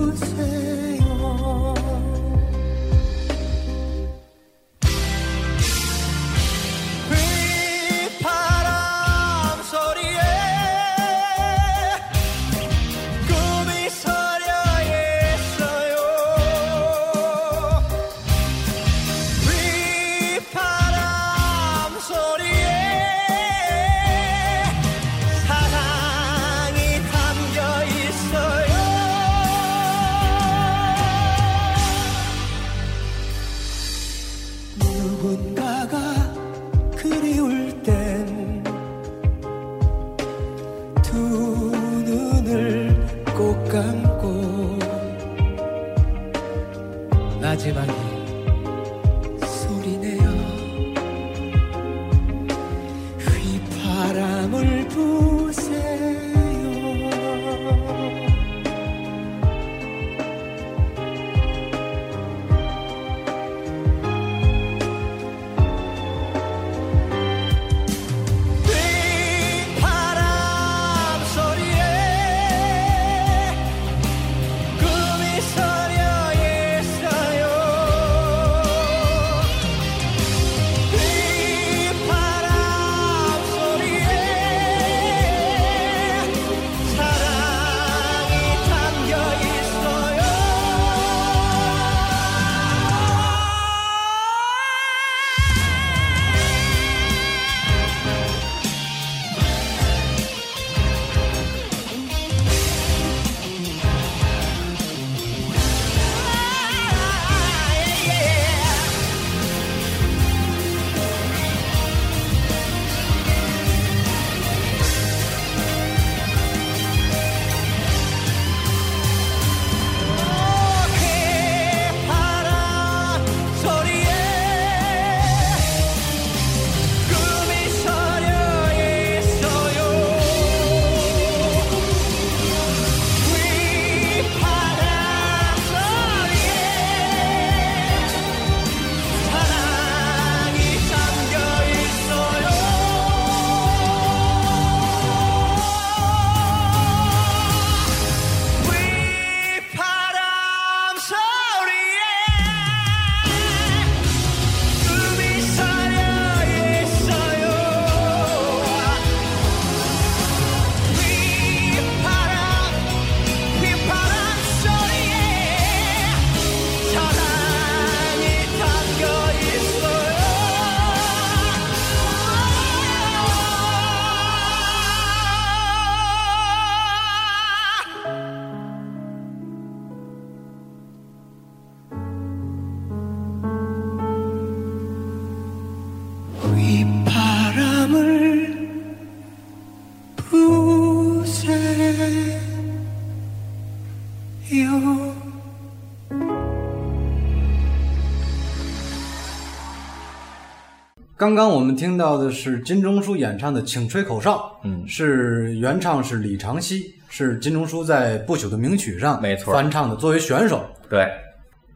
[201.26, 204.88] 刚刚我们听到的是金钟书演唱的《请吹口哨》，嗯。
[204.88, 209.52] 是原唱是李长熙，是金钟书在不朽的名曲上没错。
[209.52, 210.64] 翻唱的，作为选手。
[210.88, 211.10] 对，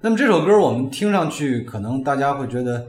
[0.02, 2.86] 那么这首歌我们听上去，可能大家会觉得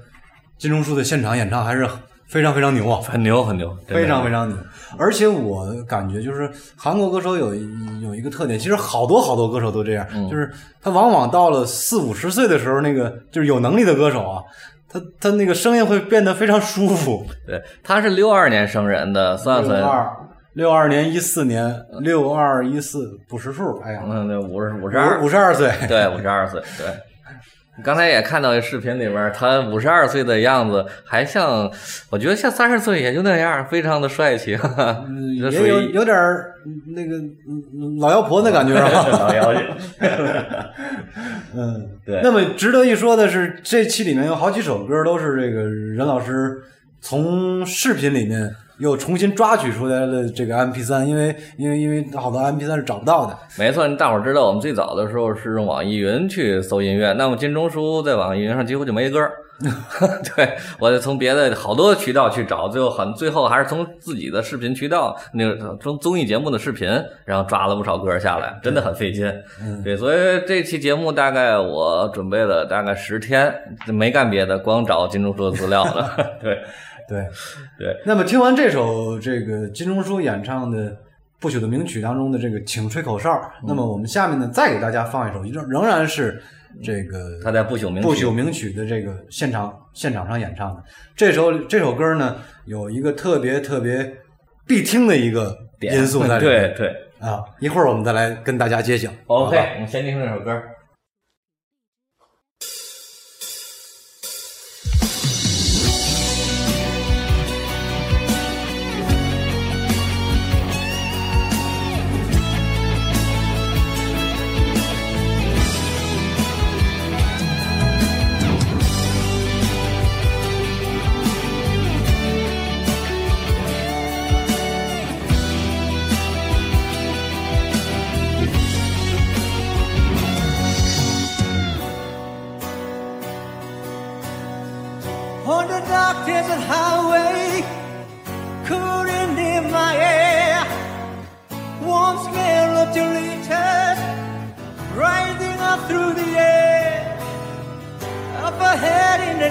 [0.58, 1.88] 金钟书的现场演唱还是
[2.26, 4.54] 非常非常牛啊，很牛很牛，非常非常牛。
[4.98, 10.28] 而且我感觉就是韩国歌手有一有一个特点，其实好多好多歌手都这样，嗯。
[10.28, 10.50] 就是
[10.82, 14.42] 他往往到了四五十岁的时候，那个就是有能力的歌手啊，
[14.92, 17.24] 他他那个声音会变得非常舒服。
[17.46, 19.80] 对，他是六二年生人的，算算，
[20.54, 26.86] 六二年一四年六二一四不识数，哎呀，嗯，对，五十五十二五，十二岁，对，五十二岁，对。
[27.82, 31.70] 刚才也看到视频里面，他五十二岁的样子，还像，
[32.10, 35.04] 我觉得像三十岁也就那样，非常的帅气， 哈
[35.36, 36.54] 也有于有点儿
[36.94, 39.06] 那个嗯老妖婆的感觉啊。
[39.08, 39.62] 老妖精。
[41.54, 46.62] 嗯，对那么值得一说的是，这期里面有好几首歌都是这个任老师
[47.00, 53.38] 从视频里面又重新抓取出来的这个 MP 3因为因为因为好多 MP 3是找不到的。
[53.58, 59.30] 没错，大伙儿知道，我们最早的时候是用网易云去搜音乐，那么金钟书在网易云上几乎就没歌儿。
[60.34, 66.88] 对我得从别的好多渠道去找，最后很最后还是从自己的视频渠道，那个从综艺节目的视频，
[67.26, 69.30] 然后抓了不少歌下来，真的很费劲。
[69.84, 70.16] 对，所以
[70.48, 73.54] 这期节目大概我准备了大概十天，
[73.88, 76.16] 没干别的，光找金钟书的资料了。
[76.40, 76.58] 对
[77.10, 77.26] 对
[77.78, 80.90] 对，那么听完这首这个金钟书演唱的
[81.40, 83.28] 《不朽的名曲》当中的这个《请吹口哨》，
[83.66, 86.40] 那么我们下面呢再给大家放一首，仍仍然是
[86.82, 90.82] 这个他在不朽名不朽名曲的这个现场现场上演唱的。
[91.16, 94.10] 这首这首歌呢有一个特别特别
[94.66, 96.74] 必听的一个点因素在里面。
[96.78, 99.10] 对对啊，一会儿我们再来跟大家揭晓。
[99.26, 100.58] ，OK，我们先听这首歌。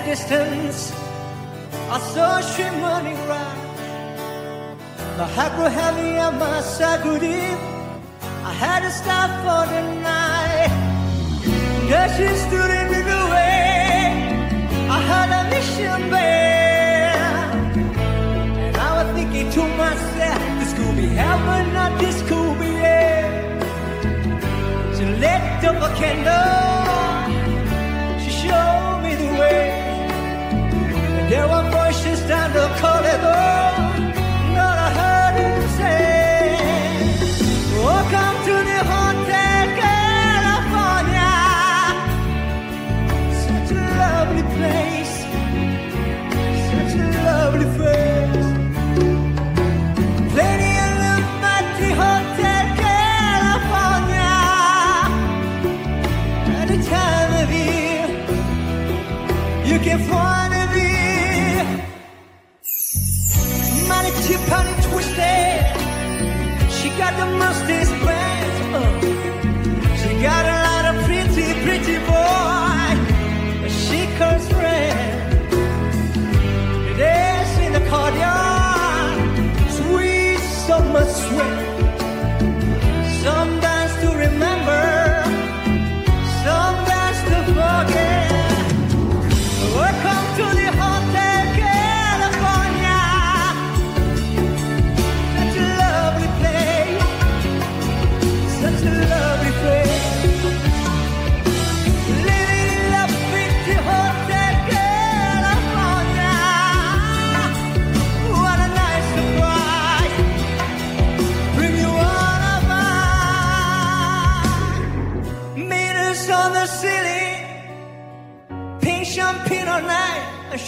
[0.10, 0.92] Distance,
[1.96, 3.20] I saw shimmering.
[5.20, 6.60] My heart grew heavy and my
[7.20, 7.60] deep.
[8.50, 9.82] I had to stop for the
[10.12, 10.72] night.
[11.90, 13.98] There she stood in the way.
[14.96, 17.50] I had a mission bell.
[18.66, 23.32] And I was thinking to myself, this could be heaven, not this could be hell.
[24.96, 26.80] She lit up a candle.
[28.24, 29.79] She showed me the way.
[31.30, 33.69] There were voices down the corridor.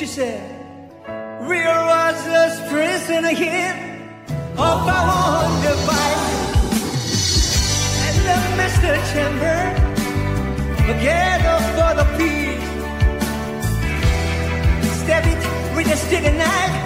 [0.01, 0.41] She said,
[1.41, 4.25] Real was us prison again.
[4.53, 6.57] Of our own device.
[8.07, 8.91] And the Mr.
[9.13, 9.59] Chamber.
[10.89, 12.71] Together for the peace.
[15.03, 15.41] Step it,
[15.75, 16.80] with a stick and knife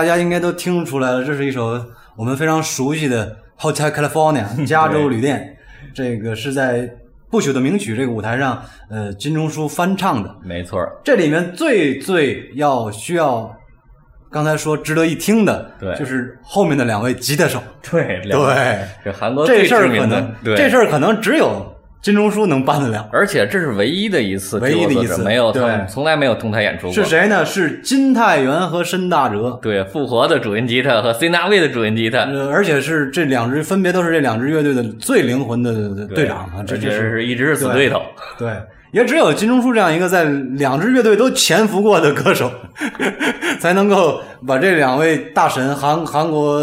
[0.00, 1.78] 大家应该都听出来了，这是一首
[2.16, 5.58] 我们非常熟悉的《Hotel California》 加州旅店。
[5.92, 6.90] 这个是在
[7.30, 10.34] 不朽的名曲这个舞台上，呃，金钟书翻唱的。
[10.42, 13.54] 没错，这里面最最要需要，
[14.30, 17.62] 刚才说值得一听的，对就是后面的两位吉他手。
[17.82, 21.69] 对两对，这韩国这事儿可能对这事儿可能只有
[22.02, 23.08] 金钟书能办得了。
[23.12, 26.92] 而且这是唯一的一次，唯一的一次没有对从来没有同台演出过。
[26.92, 27.04] 是？
[27.04, 27.44] 谁呢？
[27.44, 29.58] 是金泰元和申大哲。
[29.60, 38.02] 对，复活的主音吉他和 C 纳威的主音吉他，呃，而且是这两支分别都是这两支乐队的最灵魂的队长啊，这而且这是一直是死对头。
[38.38, 38.50] 对，
[38.92, 42.50] 也只有金钟书这样一个在两支乐队都潜伏过的歌手，
[43.60, 46.60] 才能够把这两位大神韩韩国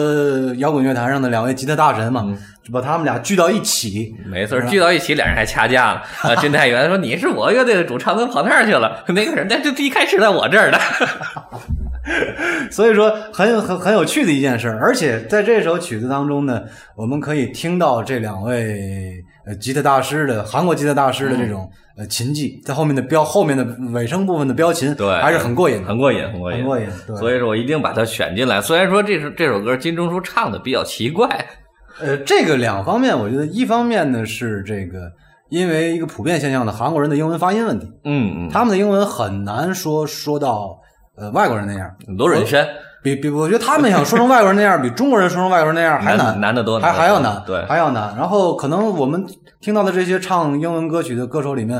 [0.57, 2.25] 摇滚乐坛上的两位吉他大神嘛，
[2.73, 4.13] 把他们俩聚到一起。
[4.25, 6.01] 没错，聚到一起，俩人还掐架了。
[6.21, 10.77] 啊，金泰元说：“你是我乐队的主唱，怎么跑那儿去了？” 那个人，那就一开始在我这儿的。
[12.71, 16.61] 所以说很很很有趣的一件事，而且在这首曲子当中呢，
[16.95, 23.63] 我们可以听到这两位呃吉他大师的韩国吉他大师的这种、呃琴技，在后面的标后面的
[23.93, 27.15] 尾声部分的标琴，对，还是很过瘾的，很过瘾，很过瘾，很过瘾对。
[27.15, 28.59] 所以说我一定把它选进来。
[28.61, 31.27] 虽然说这首这首歌金钟书唱的比较奇怪，
[31.99, 35.11] 呃，这个两方面，我觉得一方面呢是这个，
[35.49, 40.77] 因为一个普遍现象的韩国人的英文发音问题，嗯嗯，他们的英文很难说说到
[41.15, 42.67] 呃外国人那样，罗忍山，
[43.15, 48.13] 比比，我觉得他们想说成外国人那样，比中国人说成外国人那样还难难，难得多还还要难，对还要难。
[48.17, 49.25] 然后可能我们
[49.61, 51.77] 听到的这些唱英文歌曲的歌手里面，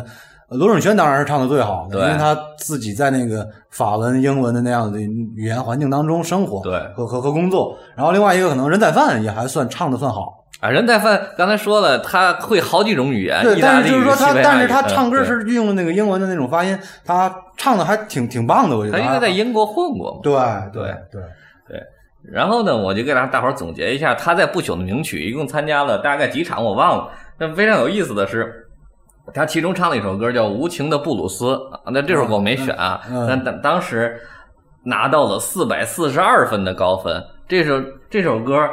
[0.49, 7.75] 呃罗永轩当然是唱的最好的，对因为他自己在那个法文、英文的那样的语言环境当中生活，对和和和工作。
[7.95, 10.33] 然后另外一个可能任宰范也还算唱的算好。
[10.59, 18.97] 啊，任代范刚才说了，他会好几种语言，但是就是说他但是他唱歌是运用了那个英文的那种发音，他唱的还挺挺棒的，我觉得。
[18.97, 20.19] 他应该在英国混过嘛。
[20.23, 20.33] 对
[20.73, 21.21] 对对
[21.67, 21.83] 对，
[22.23, 27.09] 然后呢，我就给大大伙儿总结一下，他在不朽的名曲一共参加了大概几场，我忘了。
[27.37, 28.67] 但非常有意思的是，
[29.33, 34.19] 他其中唱了一首歌叫《无情的布鲁斯》，啊那这首歌我没选啊，但当当时
[34.83, 37.23] 拿到了四百四十二分的高分。
[37.47, 37.79] 这首
[38.09, 38.67] 这首歌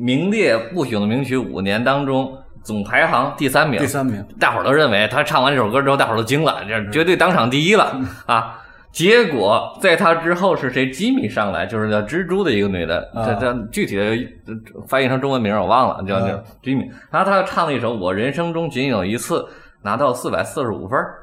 [0.00, 8.56] 名列不朽的名曲五年当中总排行第三名，第三名，大伙儿都认为他唱完这首歌之后，大伙儿都惊了，这绝对当场第一了啊！
[8.92, 10.90] 结果在他之后是谁？
[10.90, 14.04] 吉米上来，就是叫蜘蛛的一个女的，啊这这具体的
[14.46, 16.90] 呃翻译成中文名我忘了，叫叫啊吉米。
[17.10, 19.38] 然后他唱了一首《我人生中仅有一次》，
[19.82, 21.20] 拿到四百四十五分儿，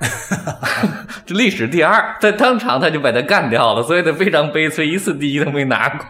[1.25, 6.05] 这历史第二，在当场他就把他干掉了，所以他非常悲催，一次第一都没拿过。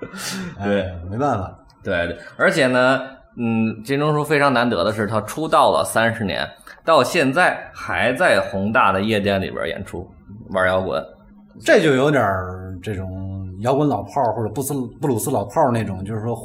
[0.62, 1.52] 对哎，没办法，
[1.82, 3.00] 对对，而且呢，
[3.36, 6.48] 嗯，金钟书非常难得的是，他出道了三十年，
[6.84, 10.08] 到现在还在宏大的夜店里边演出
[10.50, 11.02] 玩摇滚。
[11.62, 12.22] 这就有点
[12.82, 16.36] 这种摇滚老炮儿或者布斯布鲁斯老炮儿那种，就是说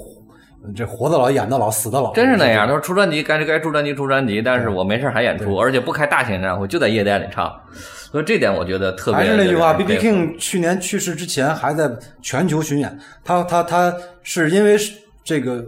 [0.76, 9.20] 这活到老，演到老，死到老，真是那样，他说出专辑该该出专辑出专辑，但是我没事还演出，而且不开大型演唱会，就在夜店里唱，所以这点我觉得特别。
[9.20, 11.90] 还是那句话，B B King 去年去世之前还在
[12.22, 13.94] 全球巡演，他他他
[14.24, 14.92] 是因为是
[15.26, 15.62] 这个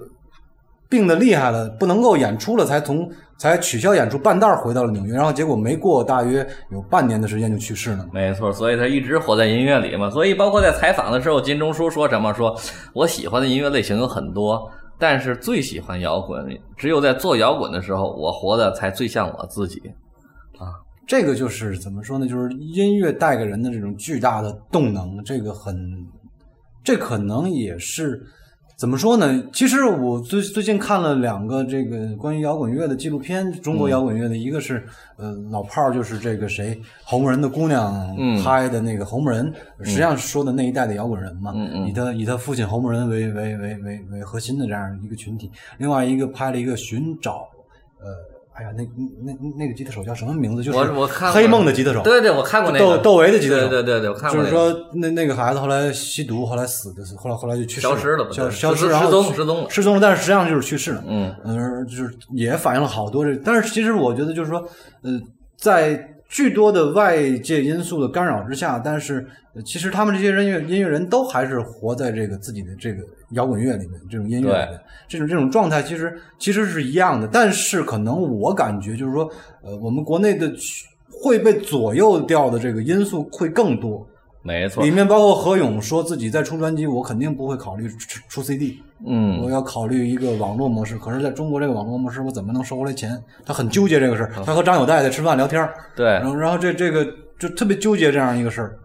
[0.88, 8.08] 病的厉害了，不能够演出了，才从才取消演出，半道儿回到了纽约，然后结果没过大约有半年的时间就去世了。
[8.14, 10.10] 没错，所以他一直活在音乐里嘛。
[10.10, 12.34] 所以包括在采访的时候，金钟书说什么？
[12.34, 12.56] 说
[12.94, 16.48] 我喜欢的音乐类型有很多，但是最喜欢摇滚。
[16.78, 19.82] 只有在做摇滚的时候，我活的才最像我自己。
[20.58, 20.72] 啊
[21.08, 22.28] 这个就是怎么说呢？
[22.28, 25.74] 就是音乐带给人的这种巨大的动能，这个很，
[26.84, 28.22] 这可能也是
[28.78, 29.44] 怎么说呢？
[29.52, 34.86] 其实我最最近看了两个这个关于摇滚乐的纪录片，中国摇滚乐的，一个是
[35.18, 41.56] 呃老炮儿，就是这个谁侯木人的姑娘嗯拍的那个侯木人，实际上是说的那一代的摇滚人嘛，
[41.88, 45.50] 以他以他父亲侯木人为为为为为核心的这样一个群体。
[45.80, 47.50] 另外一个拍了一个寻找，
[48.00, 48.37] 呃。
[48.58, 48.84] 哎呀，那
[49.24, 50.64] 那那那个吉他手叫什么名字？
[50.64, 54.50] 就是我我看过黑梦的吉他手，对对，我看过那个窦窦唯的吉他手，对对对对，我看过、就是。
[54.50, 61.04] 说那那个孩子后来吸毒，后来死的，后来后来就去世消失了吧消对消失，失然后失踪失踪了失踪了，但是实际上就是去世了。
[61.08, 64.60] 嗯嗯，就是也反映了好多这，但是其实我觉得就是说，
[65.04, 65.12] 呃，
[65.56, 79.30] 在巨多的外界因素的干扰之下，但是呃其实他们这些音乐音乐人都还是活在这个自己的这个摇滚乐里面，这种音乐里面，这种这种状态其实其实是一样的，但是可能我感觉就是说，
[79.62, 80.52] 呃，我们国内的
[81.10, 84.08] 会被左右掉的这个因素会更多。
[84.44, 84.84] 没错。
[84.84, 90.98] 里，面包括何勇说自己在出专辑，我肯定不会考虑出出 CD，我嗯，要考虑一个网络模式。
[90.98, 93.22] 可是在中国这个网络模式，我怎么能收回来钱？
[93.46, 94.32] 他很纠结这个事儿。
[94.46, 97.06] 他和张友代在吃饭聊天儿，对然，后然后这这个
[97.40, 98.78] 就特别纠结这样一个事儿。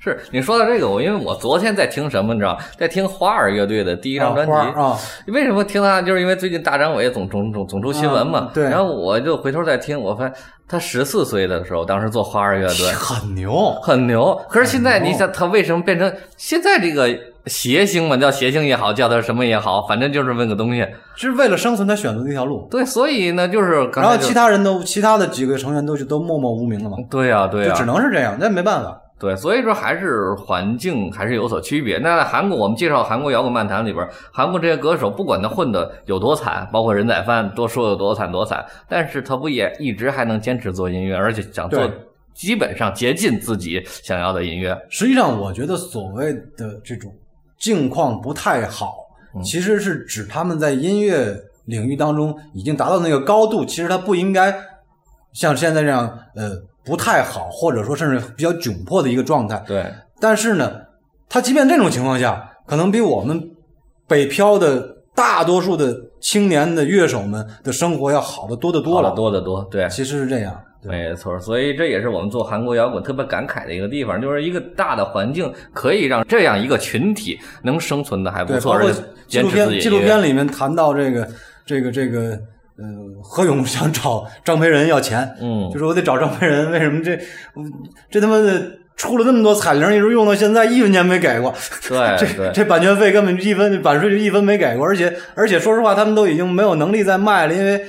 [0.00, 4.52] 是你说到这个，我因为我昨天在听什么，你知道，在听花儿乐队的第一张专辑。
[4.52, 6.00] 啊啊，为什么听他？
[6.00, 8.38] 就是因为最近大张伟总总总总出新闻嘛。
[8.38, 10.32] 啊对然后我就回头再听，我发现
[10.68, 13.72] 他十四岁的时候，当时做花儿乐队 很牛。
[13.82, 14.40] 很牛。
[14.48, 17.08] 可是现在你想，他为什么变成现在这个
[17.48, 18.16] 谐星嘛？
[18.16, 20.86] 叫邪星也好，叫他什么也好，反正就是问个东西。
[21.16, 22.68] 是为了生存，他选择那条路。
[22.70, 29.00] 对，所以呢，就是然后其他人都，其他的几个成员都是都默默无名了嘛，对呀、对呀、就只能是这样，那没办法。
[29.20, 31.98] 对，所以说还是环境还是有所区别。
[31.98, 41.90] 那在韩国，我们介绍韩国摇滚漫谈里边，韩国这些歌手，不管他混的有多惨，包括人仔饭多说有多惨多惨，但是他不也一直还能坚持做音乐，而且想做
[42.32, 44.72] 基本上接近自己想要的音乐。
[44.88, 47.12] 实际上，我觉得所谓的这种
[47.58, 48.94] 境况不太好，
[49.34, 54.54] 嗯其实是指他们在音乐领域当中已经达到那个高度，其实他不应该
[55.32, 56.52] 像现在这样，呃，
[56.84, 59.62] 不太好，或者说甚至比较窘迫的一个状态。
[59.66, 60.72] 对，但是呢，
[61.28, 63.50] 他即便这种情况下，可能比我们
[64.06, 69.10] 北漂的大多数的青年的乐手们的生活要好得多得多多了。
[69.10, 69.64] 得多得多。
[69.64, 81.28] 对，其实是这样，没错，所以这也是我们做韩国摇滚特别感慨的一个地方，就是一个大的环境可以让这样一个群体能生存的还不，错，包括而且纪录片纪录片里面谈到这个
[81.66, 82.38] 这个这个
[82.78, 82.84] 呃，
[83.22, 87.18] 何勇 想找张培仁要钱，嗯就说我得找张培仁，为什么这
[88.08, 91.54] 这他妈的出了那么多彩铃，一直用到现在一分钱没给过，
[91.88, 97.80] 对 这版权费根本就一分版税就一分没给过，而且而且说实话，他们都已经没有能力再卖了，因为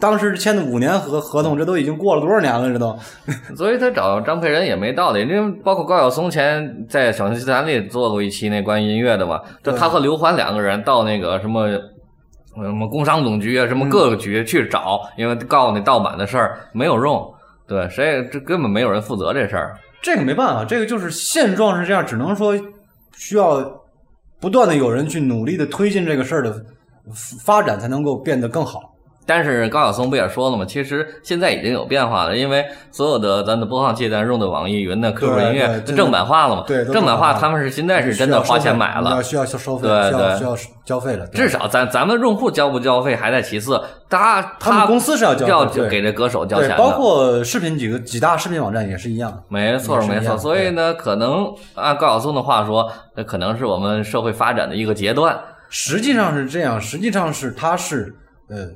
[0.00, 2.94] 当时签的五年合合同，这都已经过了多少年了，这都
[3.56, 11.68] 所以他找张培仁也没道理，因为包括高晓松前在小型奇谈里做过一期那关于音乐的嘛，就他和刘欢两个人到那个什么。
[12.58, 17.22] 什么工商总局啊，什么各个局去找，因为告那盗版的事儿没有用，
[17.68, 19.76] 对，谁也这根本没有人负责这事儿。
[20.06, 22.54] 这个没办法，这个就是现状是这样，只能说
[23.16, 23.82] 需要
[24.38, 26.64] 不断的有人去努力的推进这个事儿的
[27.44, 28.94] 发展，才能够变得更好。
[29.26, 30.64] 但是高晓松不也说了吗？
[30.64, 36.64] 其实现在已经有变化了，因为所有的咱的播放器咱用的网易云的 QQ 音乐正版化了嘛。
[36.66, 39.22] 对正版化，他们是现在是真的花钱买了。
[39.22, 41.26] 需要收费，对对需要交费了。
[41.28, 46.76] 至少咱咱们用户交不交费还在其次，他他们公司是要交要给这歌手交，钱的。
[46.76, 49.42] 包括视频几个几大视频网站也是一样。
[49.48, 55.36] 没错没错，所以呢，可能按高晓松的话说，那可能是我们社会发展的一个阶段。
[55.68, 58.14] 实际上是这样，实际上是它是
[58.48, 58.68] 呃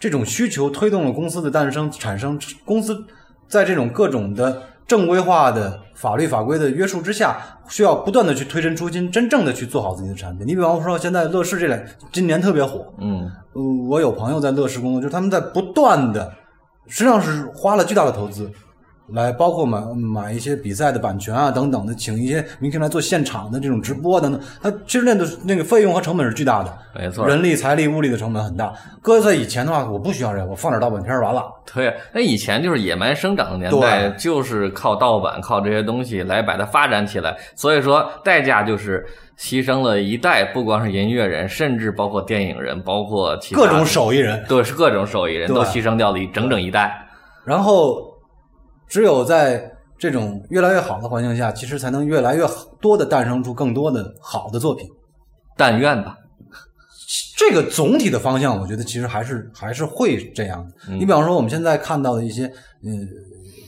[0.00, 3.04] 这种需求推动了公司的诞生，产生公司
[3.46, 7.36] 在这种各种的正规化的法律法规的约束之下，
[7.68, 10.46] 需要不断的去推陈出新，真正的去做好自己的产品。
[10.46, 11.78] 你比方说，现在乐视这两
[12.10, 16.32] 今年特别火，嗯呃，我有朋友在乐视工作，就是他们在不断的，
[16.86, 18.50] 实际上是花了巨大的投资，
[19.12, 24.40] 来包括买买一些比赛的版权啊等等的，请一些明星来做现场的这种直播等等。
[24.62, 28.72] 它其实那个那个费用和成本是巨大的，没错人力、财力、物力的成本很大。
[29.02, 31.44] 搁在以前的话，我不需要这个，我放点盗版片儿完了。
[31.72, 37.36] 对，那以前就是野蛮生长的年代，就是靠盗版、靠这些东西来把它发展起来。
[37.54, 39.06] 所以说，代价就是
[39.38, 47.06] 牺牲了一代，不光是音乐人，甚至包括电影人，包括其他各种手艺人，对，是各种手艺人都牺牲掉了一整整一代。
[47.44, 48.09] 然后
[48.90, 52.44] 只有在这种越来越好的环境下，其实才能越来越
[52.80, 54.88] 多的诞生出更多的好的作品。
[55.56, 56.16] 但愿吧，
[57.36, 60.72] 这个总体的方向，我觉得其实还是还是会这样的。
[60.88, 62.50] 嗯你比方说，我们现在看到的一些，
[62.82, 63.06] 嗯，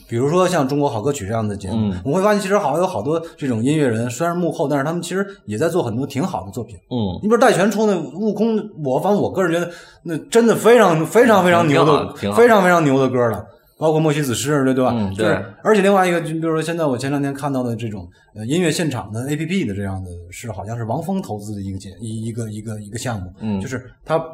[0.08, 6.76] 比如说像《中国好歌曲》这样的节目，嗯我们会发现，其实好有好多这种音乐人，虽然幕后，但是他们其实也在做很多挺好的作品。
[6.90, 9.70] 嗯，你比如戴荃出那《悟空》，我反正我个人觉得，
[10.02, 13.44] 那真的非常非常非常牛的非常非常牛的歌了。
[13.82, 14.94] 包括莫西子诗，对对吧？
[14.96, 24.24] 嗯就是对而且另外一个，就比如说现在我前两天看到的这种呃音乐现场的 A P P 的这样的，是好像是王峰投资的一个节一一个一个一个项目，嗯就是他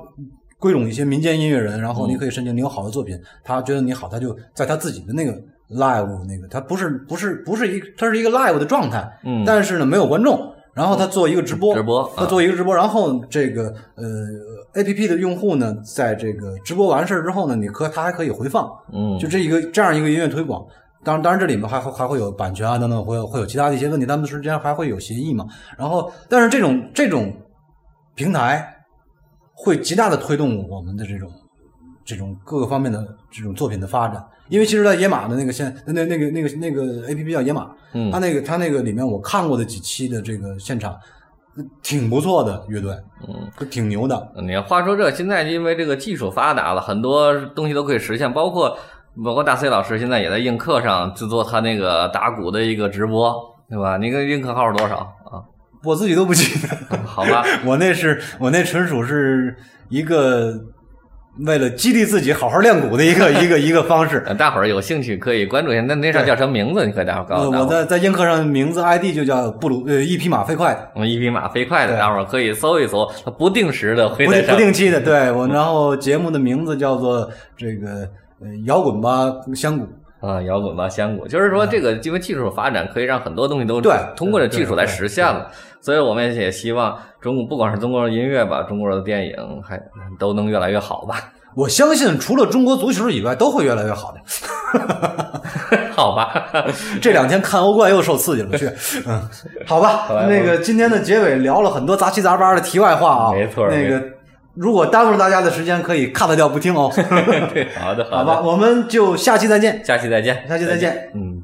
[0.59, 5.33] 归拢一些民间音乐人，然后你可以申请你有好的作品，他觉得你好，他就在他自己的那个
[5.71, 10.53] live 那个，他不是不是不是一他是一个 live 的状态，嗯但是呢没有观众。
[10.79, 13.65] 然后他做一个直播，直播他啊做一个直播，然后这个
[13.97, 14.05] 呃
[14.75, 20.65] A P P 的用户呢，在这个直播完事儿之后呢，你可他还可以回放，嗯，就这一个这样一个音乐推广。
[21.03, 25.45] 当然，当然这里面还会还会有版权啊等等，会有会有其他的一些问题，他们之间还会有协议嘛。
[25.77, 27.33] 然后，但是这种这种
[28.15, 28.65] 平台
[29.55, 31.29] 会极大的推动我们的这种
[32.05, 34.25] 这种各个方面的这种作品的发展。
[34.49, 40.97] 因为其实，在野马的那个现那那个那个那个 A P P 叫野马，嗯它那个它那个里面我看过的几期的这个现场，
[41.83, 42.97] 挺不错的乐队，
[43.27, 44.33] 嗯，挺牛的。
[44.43, 48.79] 你话说这现在因为这个技术发达了，很多东西都可以实现，包括
[49.25, 53.35] 包括大 C 老师现在也在映客上制作他那个打鼓的一个直播，
[53.69, 53.97] 对吧？
[53.97, 55.43] 你个映客号是多少啊？
[55.85, 59.57] 我自己都不记得，好吧， 我那是我那纯属是
[59.89, 60.53] 一个
[61.47, 64.23] 为了激励自己好好练鼓的一个 一个一个方式。
[64.27, 65.83] 呃大伙儿有兴趣可以关注一下。
[65.83, 66.85] 那那上叫什么名字？
[66.85, 67.69] 你可以大伙儿告诉，我诉大伙儿。
[67.69, 75.01] 在在映客上名字 ID 就叫布鲁呃一匹马飞快的，我们一匹马飞快的，对大伙儿可以搜一搜，它不定时的会不定在上不定期的。
[75.01, 78.09] 对我，然后节目的名字叫做这个
[78.41, 79.87] 呃摇滚吧香鼓。
[80.21, 85.49] 啊，摇滚吧香鼓，就是说这个因为技术发展，可以让很多东西都对通过这技术来实现了。
[85.81, 89.79] 所以我们也希望中国不管是中国的音乐吧，中国的电影还
[90.19, 91.17] 都能越来越好吧。
[91.57, 94.21] 我相信除了中国足球以外，都会越来越好的。
[95.97, 96.47] 好吧，
[97.01, 98.67] 这两天看欧冠又受刺激了，去，
[99.07, 99.21] 嗯，
[99.67, 104.01] 好吧，那个今天的结尾聊了很多杂七杂八的题外话啊，没错那个
[104.55, 106.91] 如果耽误了大家的时间，可以卡得掉不听哦。
[107.53, 109.85] 对，好的，好吧，我们就下期再见。
[109.85, 111.43] 下期再见，下期再见嗯。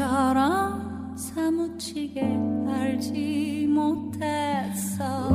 [0.00, 2.22] 너처럼 사무치게
[2.66, 5.28] 알지 못했어.